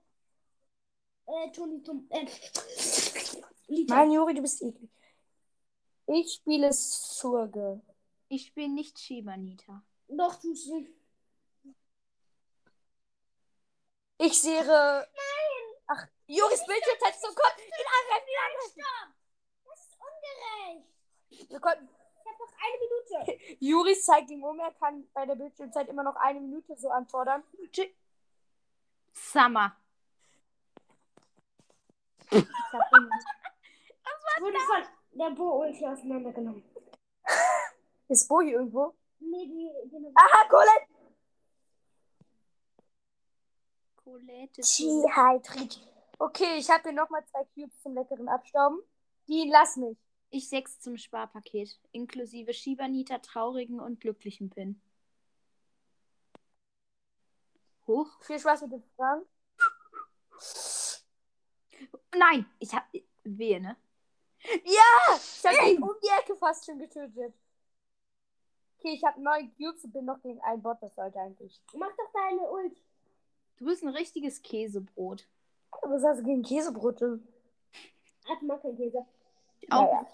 äh, 1.27 1.51
Toni 1.51 1.83
Tom, 1.83 2.07
äh, 2.09 2.25
Lita. 3.67 3.95
Mann, 3.95 4.11
Juri, 4.11 4.33
du 4.33 4.41
bist 4.41 4.61
eklig. 4.63 4.89
Ich 6.07 6.33
spiele 6.33 6.73
Surge. 6.73 7.81
Ich 8.29 8.47
spiele 8.47 8.69
nicht 8.69 8.97
Shibanita. 8.97 9.83
Doch, 10.07 10.35
du. 10.41 10.53
Ich 14.17 14.41
sehe. 14.41 14.65
Nein! 14.65 15.05
Ach, 15.87 16.07
Juris 16.25 16.65
Bildschirmzeit 16.65 17.13
ist 17.13 17.21
so 17.21 17.27
kurz. 17.27 17.57
Ihn 17.59 17.85
angreifen, 17.85 18.27
ihn 18.27 18.41
angreifen. 18.43 18.81
Das 18.81 19.24
ist 20.25 20.79
ungerecht. 21.29 21.49
Wir 21.51 21.59
konnten. 21.59 21.89
Ich 21.89 22.25
habe 22.25 22.37
noch 22.39 22.53
eine 22.59 22.77
Minute. 22.79 23.55
Juris 23.59 24.05
zeigt 24.05 24.29
ihm 24.31 24.43
um, 24.43 24.59
er 24.59 24.71
kann 24.73 25.07
bei 25.13 25.25
der 25.25 25.35
Bildschirmzeit 25.35 25.87
immer 25.89 26.03
noch 26.03 26.15
eine 26.15 26.39
Minute 26.39 26.75
so 26.77 26.89
anfordern. 26.89 27.43
Summer. 29.13 29.75
Ich 32.31 32.45
hab 32.73 32.91
ihn. 32.97 33.09
Wurde 34.39 34.59
von 34.59 34.83
der 35.11 35.29
Bo-Ulti 35.29 35.85
auseinandergenommen. 35.85 36.63
Ist 38.09 38.27
Bo 38.27 38.41
hier 38.41 38.59
irgendwo? 38.59 38.93
Nee, 39.19 39.45
die, 39.45 39.71
die 39.89 40.11
Aha, 40.13 40.47
Colette! 40.49 40.87
Colette. 44.03 44.61
Chihydrid. 44.61 45.79
Okay, 46.19 46.57
ich 46.57 46.69
habe 46.69 46.83
hier 46.83 46.93
nochmal 46.93 47.25
zwei 47.25 47.43
Cubes 47.53 47.81
zum 47.81 47.95
leckeren 47.95 48.29
Abstauben. 48.29 48.81
Die 49.27 49.49
lass 49.49 49.77
mich. 49.77 49.97
Ich 50.35 50.49
sechs 50.49 50.81
zum 50.81 50.97
Sparpaket. 50.97 51.79
Inklusive 51.93 52.53
Shibanita, 52.53 53.19
traurigen 53.19 53.79
und 53.79 54.01
glücklichen 54.01 54.49
Pin. 54.49 54.81
Hoch. 57.87 58.09
Viel 58.21 58.37
Spaß 58.37 58.63
mit 58.63 58.73
dem 58.73 58.83
Frank. 58.97 59.25
Nein, 62.17 62.45
ich 62.59 62.75
hab. 62.75 62.83
Wehe, 63.23 63.61
ne? 63.61 63.77
Ja! 64.65 65.15
Ich 65.15 65.45
habe 65.45 65.71
ihn 65.71 65.81
um 65.81 65.95
die 66.03 66.09
Ecke 66.19 66.35
fast 66.35 66.65
schon 66.65 66.79
getötet. 66.79 67.33
Okay, 68.77 68.91
ich 68.91 69.05
habe 69.05 69.21
neun 69.21 69.55
Cubes 69.55 69.85
und 69.85 69.93
bin 69.93 70.03
noch 70.03 70.21
gegen 70.21 70.41
einen 70.41 70.61
Bot. 70.61 70.79
Das 70.81 70.93
sollte 70.95 71.17
eigentlich. 71.17 71.61
Mach 71.75 71.95
doch 71.95 72.11
deine 72.11 72.41
Ult. 72.41 72.77
Du 73.55 73.67
bist 73.67 73.83
ein 73.83 73.95
richtiges 73.95 74.41
Käsebrot. 74.41 75.29
Was 75.83 76.03
hast 76.03 76.19
du 76.19 76.23
gegen 76.25 76.43
Käsebrote? 76.43 77.21
Ach, 78.27 78.41
mag 78.41 78.61
kein 78.61 78.75
Käse. 78.75 79.05
Auch 79.69 79.81
Naja. 79.81 80.05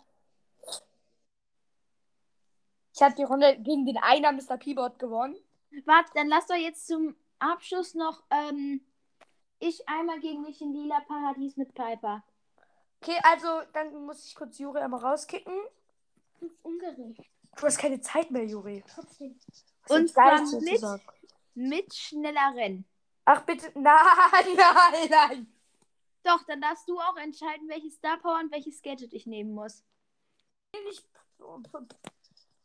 Ich 3.01 3.03
habe 3.03 3.15
die 3.15 3.23
Runde 3.23 3.57
gegen 3.57 3.87
den 3.87 3.97
einer 3.97 4.31
Mr. 4.31 4.57
P-Bot 4.57 4.99
gewonnen. 4.99 5.35
Warte, 5.85 6.11
dann 6.13 6.27
lass 6.27 6.45
doch 6.45 6.55
jetzt 6.55 6.85
zum 6.85 7.15
Abschluss 7.39 7.95
noch 7.95 8.21
ähm, 8.29 8.85
ich 9.57 9.89
einmal 9.89 10.19
gegen 10.19 10.45
dich 10.45 10.61
in 10.61 10.71
Lila 10.71 10.99
Paradies 11.07 11.57
mit 11.57 11.73
Piper. 11.73 12.23
Okay, 13.01 13.17
also 13.23 13.47
dann 13.73 14.05
muss 14.05 14.23
ich 14.27 14.35
kurz 14.35 14.59
Juri 14.59 14.81
einmal 14.81 14.99
rauskicken. 14.99 15.51
Das 16.39 16.51
ist 16.51 16.63
ungerecht. 16.63 17.23
Du 17.57 17.63
hast 17.63 17.79
keine 17.79 17.99
Zeit 18.01 18.29
mehr, 18.29 18.45
Juri. 18.45 18.83
Trotzdem. 18.93 19.39
Und 19.89 20.07
zwar 20.07 20.39
mit-? 20.61 21.01
Mit 21.55 21.95
schneller 21.95 22.53
Rennen. 22.53 22.85
Ach 23.25 23.41
bitte, 23.41 23.71
nein, 23.79 23.95
nein, 24.55 25.09
nein. 25.09 25.53
Doch, 26.23 26.43
dann 26.43 26.61
darfst 26.61 26.87
du 26.87 26.99
auch 26.99 27.17
entscheiden, 27.17 27.67
welches 27.67 27.95
Star 27.95 28.19
Power 28.19 28.37
und 28.43 28.51
welches 28.51 28.79
Gadget 28.79 29.11
ich 29.11 29.25
nehmen 29.25 29.55
muss. 29.55 29.83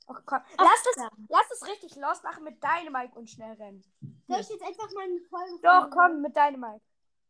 Ach 0.08 0.22
komm, 0.24 0.40
lass 0.58 0.86
es, 0.90 0.96
ja. 1.02 1.10
lass 1.28 1.50
es 1.50 1.66
richtig 1.66 1.96
losmachen 1.96 2.44
mit 2.44 2.62
Dynamite 2.62 3.18
und 3.18 3.28
schnell 3.28 3.54
rennen. 3.54 3.82
Soll 4.28 4.40
ich 4.40 4.48
jetzt 4.48 4.62
einfach 4.62 4.92
mal 4.92 5.04
eine 5.04 5.20
Folge 5.22 5.60
Doch, 5.62 5.90
komm, 5.90 6.20
mit 6.20 6.36
Dynamite. 6.36 6.82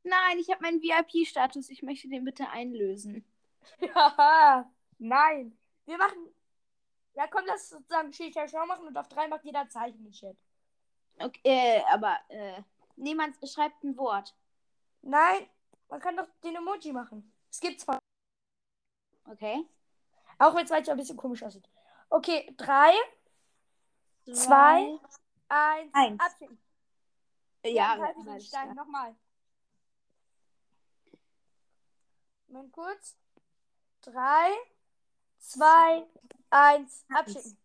Nein, 0.02 0.38
ich 0.38 0.50
habe 0.50 0.62
meinen 0.62 0.82
VIP-Status. 0.82 1.68
Ich 1.70 1.82
möchte 1.82 2.08
den 2.08 2.24
bitte 2.24 2.48
einlösen. 2.50 3.24
Ja, 3.80 4.70
nein. 4.98 5.58
Wir 5.86 5.98
machen. 5.98 6.32
Ja, 7.14 7.26
komm, 7.26 7.44
lass 7.46 7.70
sozusagen 7.70 8.12
Show 8.12 8.64
machen 8.66 8.86
und 8.86 8.96
auf 8.96 9.08
drei 9.08 9.26
macht 9.26 9.44
jeder 9.44 9.68
Zeichen 9.68 10.04
im 10.06 10.12
Chat. 10.12 10.36
Okay, 11.18 11.40
äh, 11.42 11.82
aber 11.90 12.16
äh, 12.28 12.62
niemand 12.94 13.36
schreibt 13.48 13.82
ein 13.82 13.96
Wort. 13.96 14.36
Nein, 15.02 15.48
man 15.88 16.00
kann 16.00 16.16
doch 16.16 16.28
den 16.44 16.54
Emoji 16.56 16.92
machen. 16.92 17.32
Es 17.50 17.58
gibt 17.58 17.80
zwar. 17.80 17.98
Okay. 19.28 19.66
Auch 20.38 20.54
wenn 20.54 20.64
es 20.64 20.70
manchmal 20.70 20.94
ein 20.94 20.98
bisschen 20.98 21.16
komisch 21.16 21.42
aussieht. 21.42 21.68
Okay, 22.08 22.52
drei, 22.56 22.92
Zwei. 24.32 24.98
eins, 25.48 25.90
Eins. 25.94 26.20
abschicken. 26.20 26.58
Ja, 27.64 27.98
halt 27.98 28.16
den 28.16 28.28
alles 28.28 28.46
Stein 28.46 28.74
nochmal. 28.74 29.16
Moment 32.48 32.72
kurz. 32.72 33.16
Drei, 34.02 34.50
zwei, 35.38 36.06
eins, 36.50 37.04
abschicken. 37.08 37.58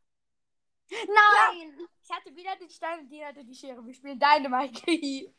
Nein! 0.89 1.87
Ich 2.03 2.09
hatte 2.09 2.35
wieder 2.35 2.55
den 2.57 2.69
Stein 2.69 2.99
und 3.01 3.09
die 3.09 3.23
hatte 3.23 3.45
die 3.45 3.55
Schere. 3.55 3.85
Wir 3.85 3.93
spielen 3.93 4.19
Dynamite. 4.19 4.81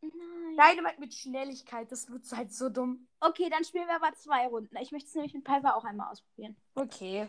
Nein. 0.00 0.76
Dynamite 0.76 1.00
mit 1.00 1.12
Schnelligkeit. 1.12 1.90
Das 1.92 2.08
wird 2.08 2.24
halt 2.32 2.54
so 2.54 2.68
dumm. 2.70 3.08
Okay, 3.20 3.50
dann 3.50 3.64
spielen 3.64 3.88
wir 3.88 3.96
aber 3.96 4.14
zwei 4.14 4.46
Runden. 4.46 4.74
Ich 4.76 4.92
möchte 4.92 5.08
es 5.08 5.14
nämlich 5.14 5.34
mit 5.34 5.44
Piper 5.44 5.76
auch 5.76 5.84
einmal 5.84 6.10
ausprobieren. 6.10 6.56
Okay. 6.74 7.28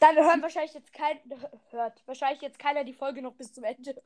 Dann 0.00 0.16
hören 0.16 0.42
wahrscheinlich 0.42 0.74
jetzt 0.74 0.92
kein, 0.92 1.18
hört 1.70 2.02
wahrscheinlich 2.06 2.42
jetzt 2.42 2.58
keiner 2.58 2.84
die 2.84 2.92
Folge 2.92 3.22
noch 3.22 3.34
bis 3.34 3.52
zum 3.52 3.64
Ende. 3.64 4.02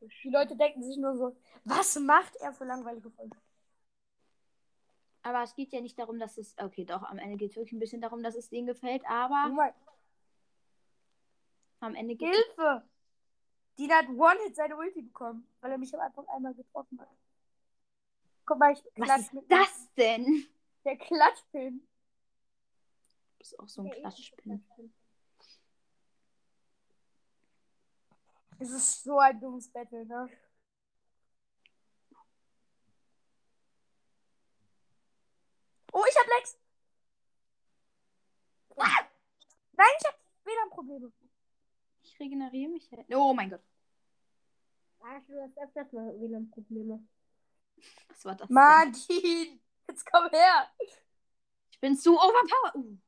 Die 0.00 0.30
Leute 0.30 0.56
denken 0.56 0.82
sich 0.82 0.96
nur 0.96 1.16
so, 1.16 1.36
was 1.64 1.98
macht 1.98 2.36
er 2.36 2.52
für 2.52 2.64
langweilige 2.64 3.10
Folgen? 3.10 3.36
Aber 5.22 5.42
es 5.42 5.54
geht 5.54 5.72
ja 5.72 5.80
nicht 5.80 5.98
darum, 5.98 6.18
dass 6.18 6.38
es. 6.38 6.54
Okay, 6.58 6.84
doch, 6.84 7.02
am 7.02 7.18
Ende 7.18 7.36
geht 7.36 7.50
es 7.50 7.56
wirklich 7.56 7.72
ein 7.74 7.78
bisschen 7.78 8.00
darum, 8.00 8.22
dass 8.22 8.34
es 8.34 8.48
denen 8.48 8.66
gefällt, 8.66 9.02
Oh 9.04 9.12
aber 9.12 9.48
mein, 9.54 9.74
am 11.80 11.94
Ende 11.94 12.16
geht. 12.16 12.34
Hilfe! 12.34 12.82
Dina 13.78 13.96
hat 13.96 14.08
One-Hit 14.08 14.56
seine 14.56 14.76
Ulti 14.76 15.02
bekommen, 15.02 15.46
weil 15.60 15.72
er 15.72 15.78
mich 15.78 15.94
am 15.94 16.00
Anfang 16.00 16.26
einmal 16.28 16.54
getroffen 16.54 17.00
hat. 17.00 17.08
Guck 18.46 18.58
mal, 18.58 18.72
ich 18.72 18.82
Was 18.96 19.20
ist 19.20 19.34
mit 19.34 19.50
das 19.50 19.88
denn? 19.96 20.46
der 20.84 20.96
Klatschpin. 20.96 21.86
Du 23.40 23.42
bist 23.42 23.58
auch 23.58 23.68
so 23.68 23.80
ein 23.80 23.86
Der 23.86 23.94
ist 23.96 24.00
Klatschspin. 24.02 24.64
Es 28.58 28.70
ist 28.70 29.02
so 29.02 29.18
ein 29.18 29.40
dummes 29.40 29.66
Battle, 29.72 30.04
ne? 30.04 30.28
Oh, 35.90 36.04
ich 36.06 36.16
hab 36.18 36.26
Lex! 36.26 36.58
Ah! 38.76 39.08
Nein, 39.72 39.86
ich 39.98 40.06
hab 40.06 40.18
WLAN-Probleme. 40.44 41.10
Ich 42.02 42.20
regeneriere 42.20 42.70
mich. 42.70 42.90
ja. 42.90 43.16
Oh 43.16 43.32
mein 43.32 43.48
Gott. 43.48 43.62
Ah, 45.00 45.18
du 45.26 45.40
hast 45.40 45.56
öfters 45.56 45.90
mal 45.94 46.20
WLAN-Probleme. 46.20 47.08
Was 48.08 48.22
war 48.26 48.34
das? 48.34 48.48
Denn? 48.48 48.54
Martin! 48.54 49.62
Jetzt 49.88 50.04
komm 50.04 50.28
her! 50.28 50.70
Ich 51.70 51.80
bin 51.80 51.96
zu 51.96 52.18
overpowered. 52.18 52.74
Uh. 52.74 52.98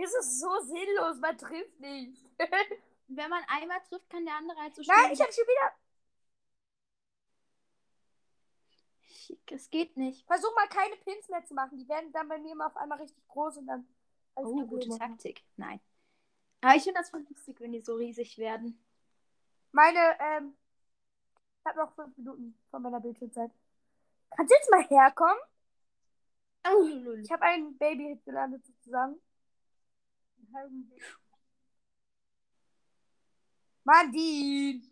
Es 0.00 0.14
ist 0.14 0.40
so 0.40 0.60
sinnlos, 0.60 1.18
man 1.18 1.36
trifft 1.36 1.80
nicht. 1.80 2.24
Wenn 3.08 3.30
man 3.30 3.42
einmal 3.48 3.80
trifft, 3.88 4.08
kann 4.10 4.24
der 4.24 4.36
andere 4.36 4.56
halt 4.60 4.74
so 4.74 4.82
schnell. 4.82 4.96
Nein, 4.96 5.12
ich 5.12 5.20
hab 5.20 5.32
schon 5.32 5.44
wieder. 5.44 5.72
Es 9.50 9.68
geht 9.70 9.96
nicht. 9.96 10.24
Versuch 10.26 10.54
mal 10.54 10.68
keine 10.68 10.96
Pins 10.96 11.28
mehr 11.28 11.44
zu 11.44 11.54
machen. 11.54 11.78
Die 11.78 11.88
werden 11.88 12.12
dann 12.12 12.28
bei 12.28 12.38
mir 12.38 12.52
immer 12.52 12.66
auf 12.66 12.76
einmal 12.76 13.00
richtig 13.00 13.26
groß 13.28 13.58
und 13.58 13.66
dann. 13.66 13.88
alles 14.34 14.48
Oh, 14.48 14.54
gute 14.66 14.88
Probleme. 14.88 14.98
Taktik. 14.98 15.42
Nein. 15.56 15.80
Aber 16.60 16.74
ich 16.76 16.82
finde 16.84 17.00
das 17.00 17.10
voll 17.10 17.26
lustig, 17.28 17.60
wenn 17.60 17.72
die 17.72 17.80
so 17.80 17.94
riesig 17.96 18.38
werden. 18.38 18.82
Meine, 19.72 19.98
ähm. 20.20 20.56
Ich 21.60 21.66
hab 21.66 21.76
noch 21.76 21.94
fünf 21.94 22.16
Minuten 22.16 22.58
von 22.70 22.82
meiner 22.82 23.00
Bildschirmzeit. 23.00 23.50
Kannst 24.30 24.52
du 24.52 24.56
jetzt 24.56 24.70
mal 24.70 24.84
herkommen? 24.86 25.38
Oh. 26.70 27.12
Ich 27.20 27.30
habe 27.32 27.42
einen 27.42 27.76
Baby-Hit 27.76 28.24
gelandet 28.24 28.64
sozusagen. 28.64 29.20
Mandin! 33.84 34.82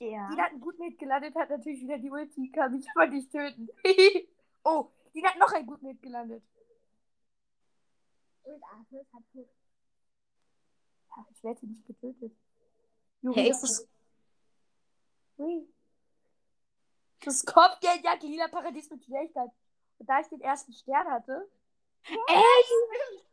Ja. 0.00 0.28
Die 0.32 0.40
hat 0.40 0.50
einen 0.50 0.60
guten 0.60 0.82
Hit 0.82 0.98
gelandet, 0.98 1.34
hat 1.36 1.50
natürlich 1.50 1.82
wieder 1.82 1.98
die 1.98 2.10
Ulti, 2.10 2.50
kann 2.50 2.72
mich 2.72 2.86
aber 2.94 3.06
nicht 3.06 3.30
töten. 3.30 3.68
oh, 4.64 4.90
die 5.14 5.24
hat 5.24 5.38
noch. 5.38 5.52
Und 8.42 8.64
Arthur 8.64 9.06
hat 9.12 9.22
gut. 9.32 9.48
Ja, 11.08 11.26
ich 11.30 11.44
werde 11.44 11.66
nicht 11.66 11.86
getötet. 11.86 12.36
Juri, 13.22 13.34
Hey. 13.40 13.48
das 13.50 13.62
ist. 13.62 13.88
Ui. 15.38 15.68
Das 17.24 17.44
Kopfgeldjagd 17.44 18.22
lila 18.22 18.48
Paradies 18.48 18.90
mit 18.90 19.04
Schnelligkeit. 19.04 19.50
Und 19.98 20.08
da 20.08 20.20
ich 20.20 20.28
den 20.28 20.40
ersten 20.40 20.72
Stern 20.72 21.08
hatte. 21.08 21.48
Echt? 22.02 23.29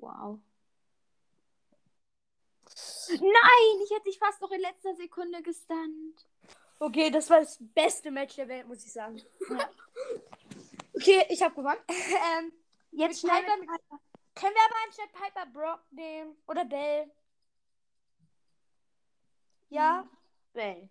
Wow. 0.00 0.40
Nein, 3.08 3.80
ich 3.84 3.90
hätte 3.90 4.04
dich 4.04 4.18
fast 4.18 4.40
noch 4.40 4.50
in 4.52 4.60
letzter 4.60 4.94
Sekunde 4.94 5.42
gestunt. 5.42 6.26
Okay, 6.78 7.10
das 7.10 7.28
war 7.28 7.40
das 7.40 7.58
beste 7.60 8.10
Match 8.10 8.36
der 8.36 8.48
Welt, 8.48 8.66
muss 8.66 8.84
ich 8.84 8.92
sagen. 8.92 9.20
Ja. 9.50 9.68
Okay, 10.92 11.24
ich 11.30 11.40
habe 11.42 11.54
gewonnen. 11.54 11.80
ähm, 11.88 12.52
Jetzt 12.90 13.20
schnell 13.20 13.42
Piper- 13.42 13.56
mit 13.56 13.68
Piper. 13.70 14.00
können 14.34 14.54
wir 14.54 14.62
aber 14.66 14.74
anstatt 14.84 15.12
Piper 15.12 15.46
Brock 15.46 15.80
nehmen? 15.92 16.36
Oder 16.46 16.64
Bell? 16.66 17.10
Ja? 19.70 20.06
Bell. 20.52 20.90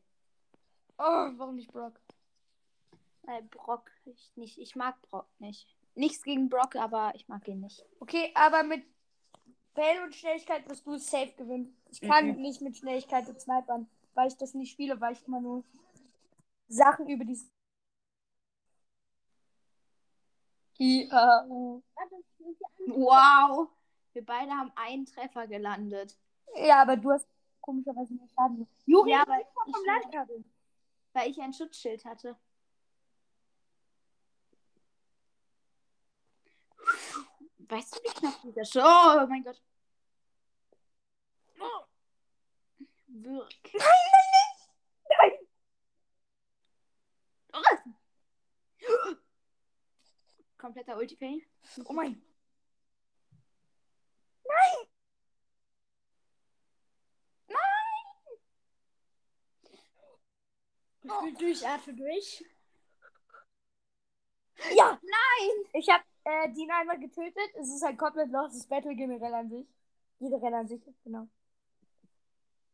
Oh, 0.97 1.29
warum 1.37 1.57
nicht 1.57 1.71
Brock? 1.71 1.99
Weil 3.23 3.43
Brock 3.43 3.91
ich 4.05 4.31
nicht. 4.35 4.57
Ich 4.57 4.75
mag 4.75 4.99
Brock 5.03 5.27
nicht. 5.37 5.67
Nichts 5.93 6.23
gegen 6.23 6.49
Brock, 6.49 6.75
aber 6.75 7.11
ich 7.13 7.27
mag 7.27 7.47
ihn 7.47 7.59
nicht. 7.59 7.85
Okay, 7.99 8.31
aber 8.33 8.63
mit 8.63 8.83
Bell 9.75 10.03
und 10.03 10.13
Schnelligkeit 10.15 10.67
wirst 10.69 10.85
du 10.85 10.97
safe 10.97 11.31
gewinnen. 11.37 11.75
Ich 11.89 12.01
kann 12.01 12.27
Mhm. 12.35 12.41
nicht 12.41 12.61
mit 12.61 12.77
Schnelligkeit 12.77 13.27
und 13.29 13.39
Snipern, 13.39 13.89
weil 14.13 14.27
ich 14.27 14.37
das 14.37 14.53
nicht 14.53 14.71
spiele, 14.71 14.99
weil 14.99 15.13
ich 15.13 15.25
immer 15.27 15.39
nur 15.41 15.63
Sachen 16.67 17.07
über 17.07 17.23
die. 17.25 17.37
Ja. 20.77 21.45
Wow. 22.87 23.69
Wir 24.13 24.25
beide 24.25 24.51
haben 24.51 24.71
einen 24.75 25.05
Treffer 25.05 25.47
gelandet. 25.47 26.17
ja, 26.55 26.81
aber 26.81 26.97
du 26.97 27.11
hast 27.11 27.27
komischerweise 27.61 28.13
mehr 28.13 28.27
Schaden. 28.29 28.55
gemacht. 28.57 28.71
Juri, 28.85 29.11
Ja, 29.11 29.23
vom 29.25 29.35
ich-. 29.67 30.45
Weil 31.13 31.29
ich 31.31 31.39
ein 31.41 31.53
Schutzschild 31.53 32.05
hatte. 32.05 32.35
Weißt 37.69 37.95
du, 37.95 37.99
wie 38.03 38.13
knapp 38.13 38.41
dieser 38.41 38.65
Sch 38.65 38.77
Oh 38.77 39.27
mein 39.27 39.43
Gott. 39.43 39.61
Wirk. 43.07 43.53
Nein! 47.51 47.95
Kompletter 50.57 50.97
Ulti-Fail. 50.97 51.41
Oh 51.85 51.93
mein. 51.93 52.21
Ich 61.01 61.09
bin 61.21 61.37
durch 61.37 61.67
Arthur 61.67 61.93
durch. 61.93 62.43
Ja! 64.75 64.99
Nein! 65.01 65.69
Ich 65.73 65.89
habe 65.89 66.03
äh, 66.29 66.53
Dean 66.53 66.71
einmal 66.71 66.99
getötet. 66.99 67.49
Es 67.55 67.69
ist 67.69 67.83
ein 67.83 67.97
komplett 67.97 68.31
lostes 68.31 68.67
Battle 68.67 68.95
generell 68.95 69.33
an 69.33 69.49
sich. 69.49 69.67
Jede 70.19 70.41
Renner 70.41 70.59
an 70.59 70.67
sich, 70.67 70.81
genau. 71.03 71.27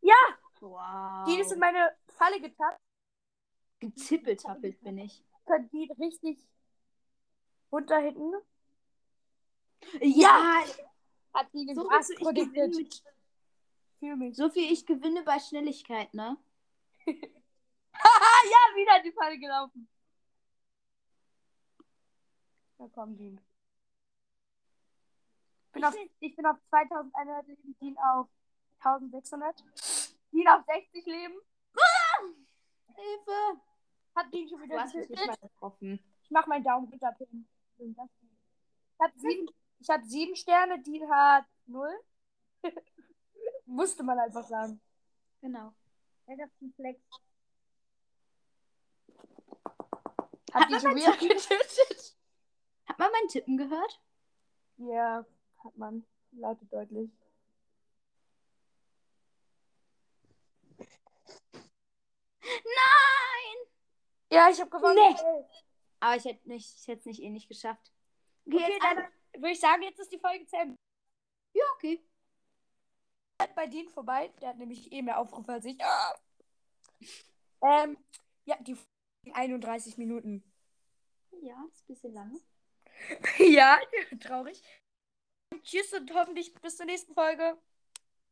Ja! 0.02 0.16
Wow. 0.60 1.26
Die 1.28 1.44
sind 1.44 1.60
meine 1.60 1.96
Falle 2.08 2.40
getappt. 2.42 2.80
Gezippeltappelt 3.80 4.82
bin 4.82 4.98
ich. 5.00 5.24
Könnt 5.46 5.72
die 5.72 5.92
richtig 6.00 6.40
runter 7.72 8.00
hinten. 8.00 8.34
Ja, 10.02 10.64
Hat 11.34 11.54
die 11.54 11.72
so 11.76 11.90
viel, 11.90 12.16
ich 12.18 12.34
gewinne 12.34 14.16
mit, 14.16 14.36
so 14.36 14.50
viel 14.50 14.72
ich 14.72 14.86
gewinne 14.86 15.22
bei 15.24 15.38
Schnelligkeit, 15.40 16.14
ne? 16.14 16.38
Haha, 17.06 17.14
ja, 18.46 18.76
wieder 18.76 19.04
die 19.04 19.12
Falle 19.12 19.38
gelaufen. 19.38 19.88
Da 22.78 22.88
kommen 22.90 23.18
die. 23.18 23.38
Ich 25.68 25.72
bin, 25.72 25.86
auf, 25.86 25.96
ich 26.20 26.36
bin 26.36 26.46
auf 26.46 26.58
2100 26.70 27.48
Leben, 27.48 27.76
Dean 27.82 27.98
auf 27.98 28.28
1600. 28.80 29.64
Dean 30.32 30.48
auf 30.48 30.66
60 30.66 31.06
Leben. 31.06 31.36
Hilfe! 32.96 33.62
Hat 34.16 34.34
Dean 34.34 34.48
schon 34.48 34.62
wieder 34.62 34.86
getroffen. 35.42 36.00
Ich 36.24 36.32
mach 36.32 36.48
meinen 36.48 36.64
Daumen 36.64 36.88
runter. 36.88 37.14
Ich 37.78 39.00
hab 39.00 39.14
sieben, 39.18 39.50
ich 39.80 39.90
hab 39.90 40.04
sieben 40.04 40.36
Sterne, 40.36 40.82
Dean 40.82 41.10
hat 41.10 41.46
null. 41.66 41.94
Musste 43.66 44.04
man 44.04 44.20
einfach 44.20 44.48
sagen. 44.48 44.80
Genau. 45.42 45.74
Er 46.28 46.44
hat 46.44 46.52
einen 46.62 46.74
Flex. 46.74 47.02
Hat, 50.54 50.64
Hat 50.64 50.70
die 50.70 50.80
schon 50.80 50.96
wieder 50.96 51.12
getötet? 51.18 52.16
Hat 52.96 53.00
man 53.00 53.12
mein 53.12 53.28
Tippen 53.28 53.58
gehört? 53.58 54.02
Ja, 54.78 55.26
hat 55.64 55.78
man. 55.78 56.06
Lautet 56.32 56.72
deutlich. 56.72 57.12
Nein! 62.42 63.68
Ja, 64.32 64.50
ich 64.50 64.60
habe 64.60 64.70
gewonnen. 64.70 64.96
Nee. 64.96 65.46
Aber 66.00 66.16
ich 66.16 66.26
hätte 66.26 66.48
nicht, 66.48 66.76
ich 66.80 66.88
hätte 66.88 67.00
es 67.00 67.06
nicht 67.06 67.22
eh 67.22 67.30
nicht 67.30 67.48
geschafft. 67.48 67.92
Okay, 68.46 68.58
Okay, 68.58 68.80
dann 68.82 68.98
ein- 69.00 69.12
würde 69.42 69.52
ich 69.52 69.60
sagen, 69.60 69.82
jetzt 69.84 70.00
ist 70.00 70.12
die 70.12 70.20
Folge 70.20 70.46
zu 70.46 70.56
Ende. 70.58 70.78
Ja, 71.54 71.64
okay. 71.76 72.04
Bei 73.56 73.68
denen 73.68 73.90
vorbei. 73.90 74.30
Der 74.42 74.50
hat 74.50 74.58
nämlich 74.58 74.92
eh 74.92 75.02
mehr 75.02 75.20
Aufrufe 75.20 75.52
als 75.54 75.66
ich. 75.66 75.78
Ah. 75.84 76.16
Ähm, 77.62 77.98
ja, 78.46 78.58
die 78.62 78.78
31 79.34 79.98
Minuten. 79.98 80.44
Ja, 81.42 81.56
ist 81.70 81.84
ein 81.84 81.88
bisschen 81.88 82.14
lang. 82.14 82.40
ja, 83.40 83.80
traurig. 84.20 84.62
Tschüss 85.64 85.92
und 85.94 86.14
hoffentlich 86.14 86.54
bis 86.62 86.78
zur 86.78 86.86
nächsten 86.86 87.14
Folge. 87.14 87.58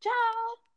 Ciao! 0.02 0.73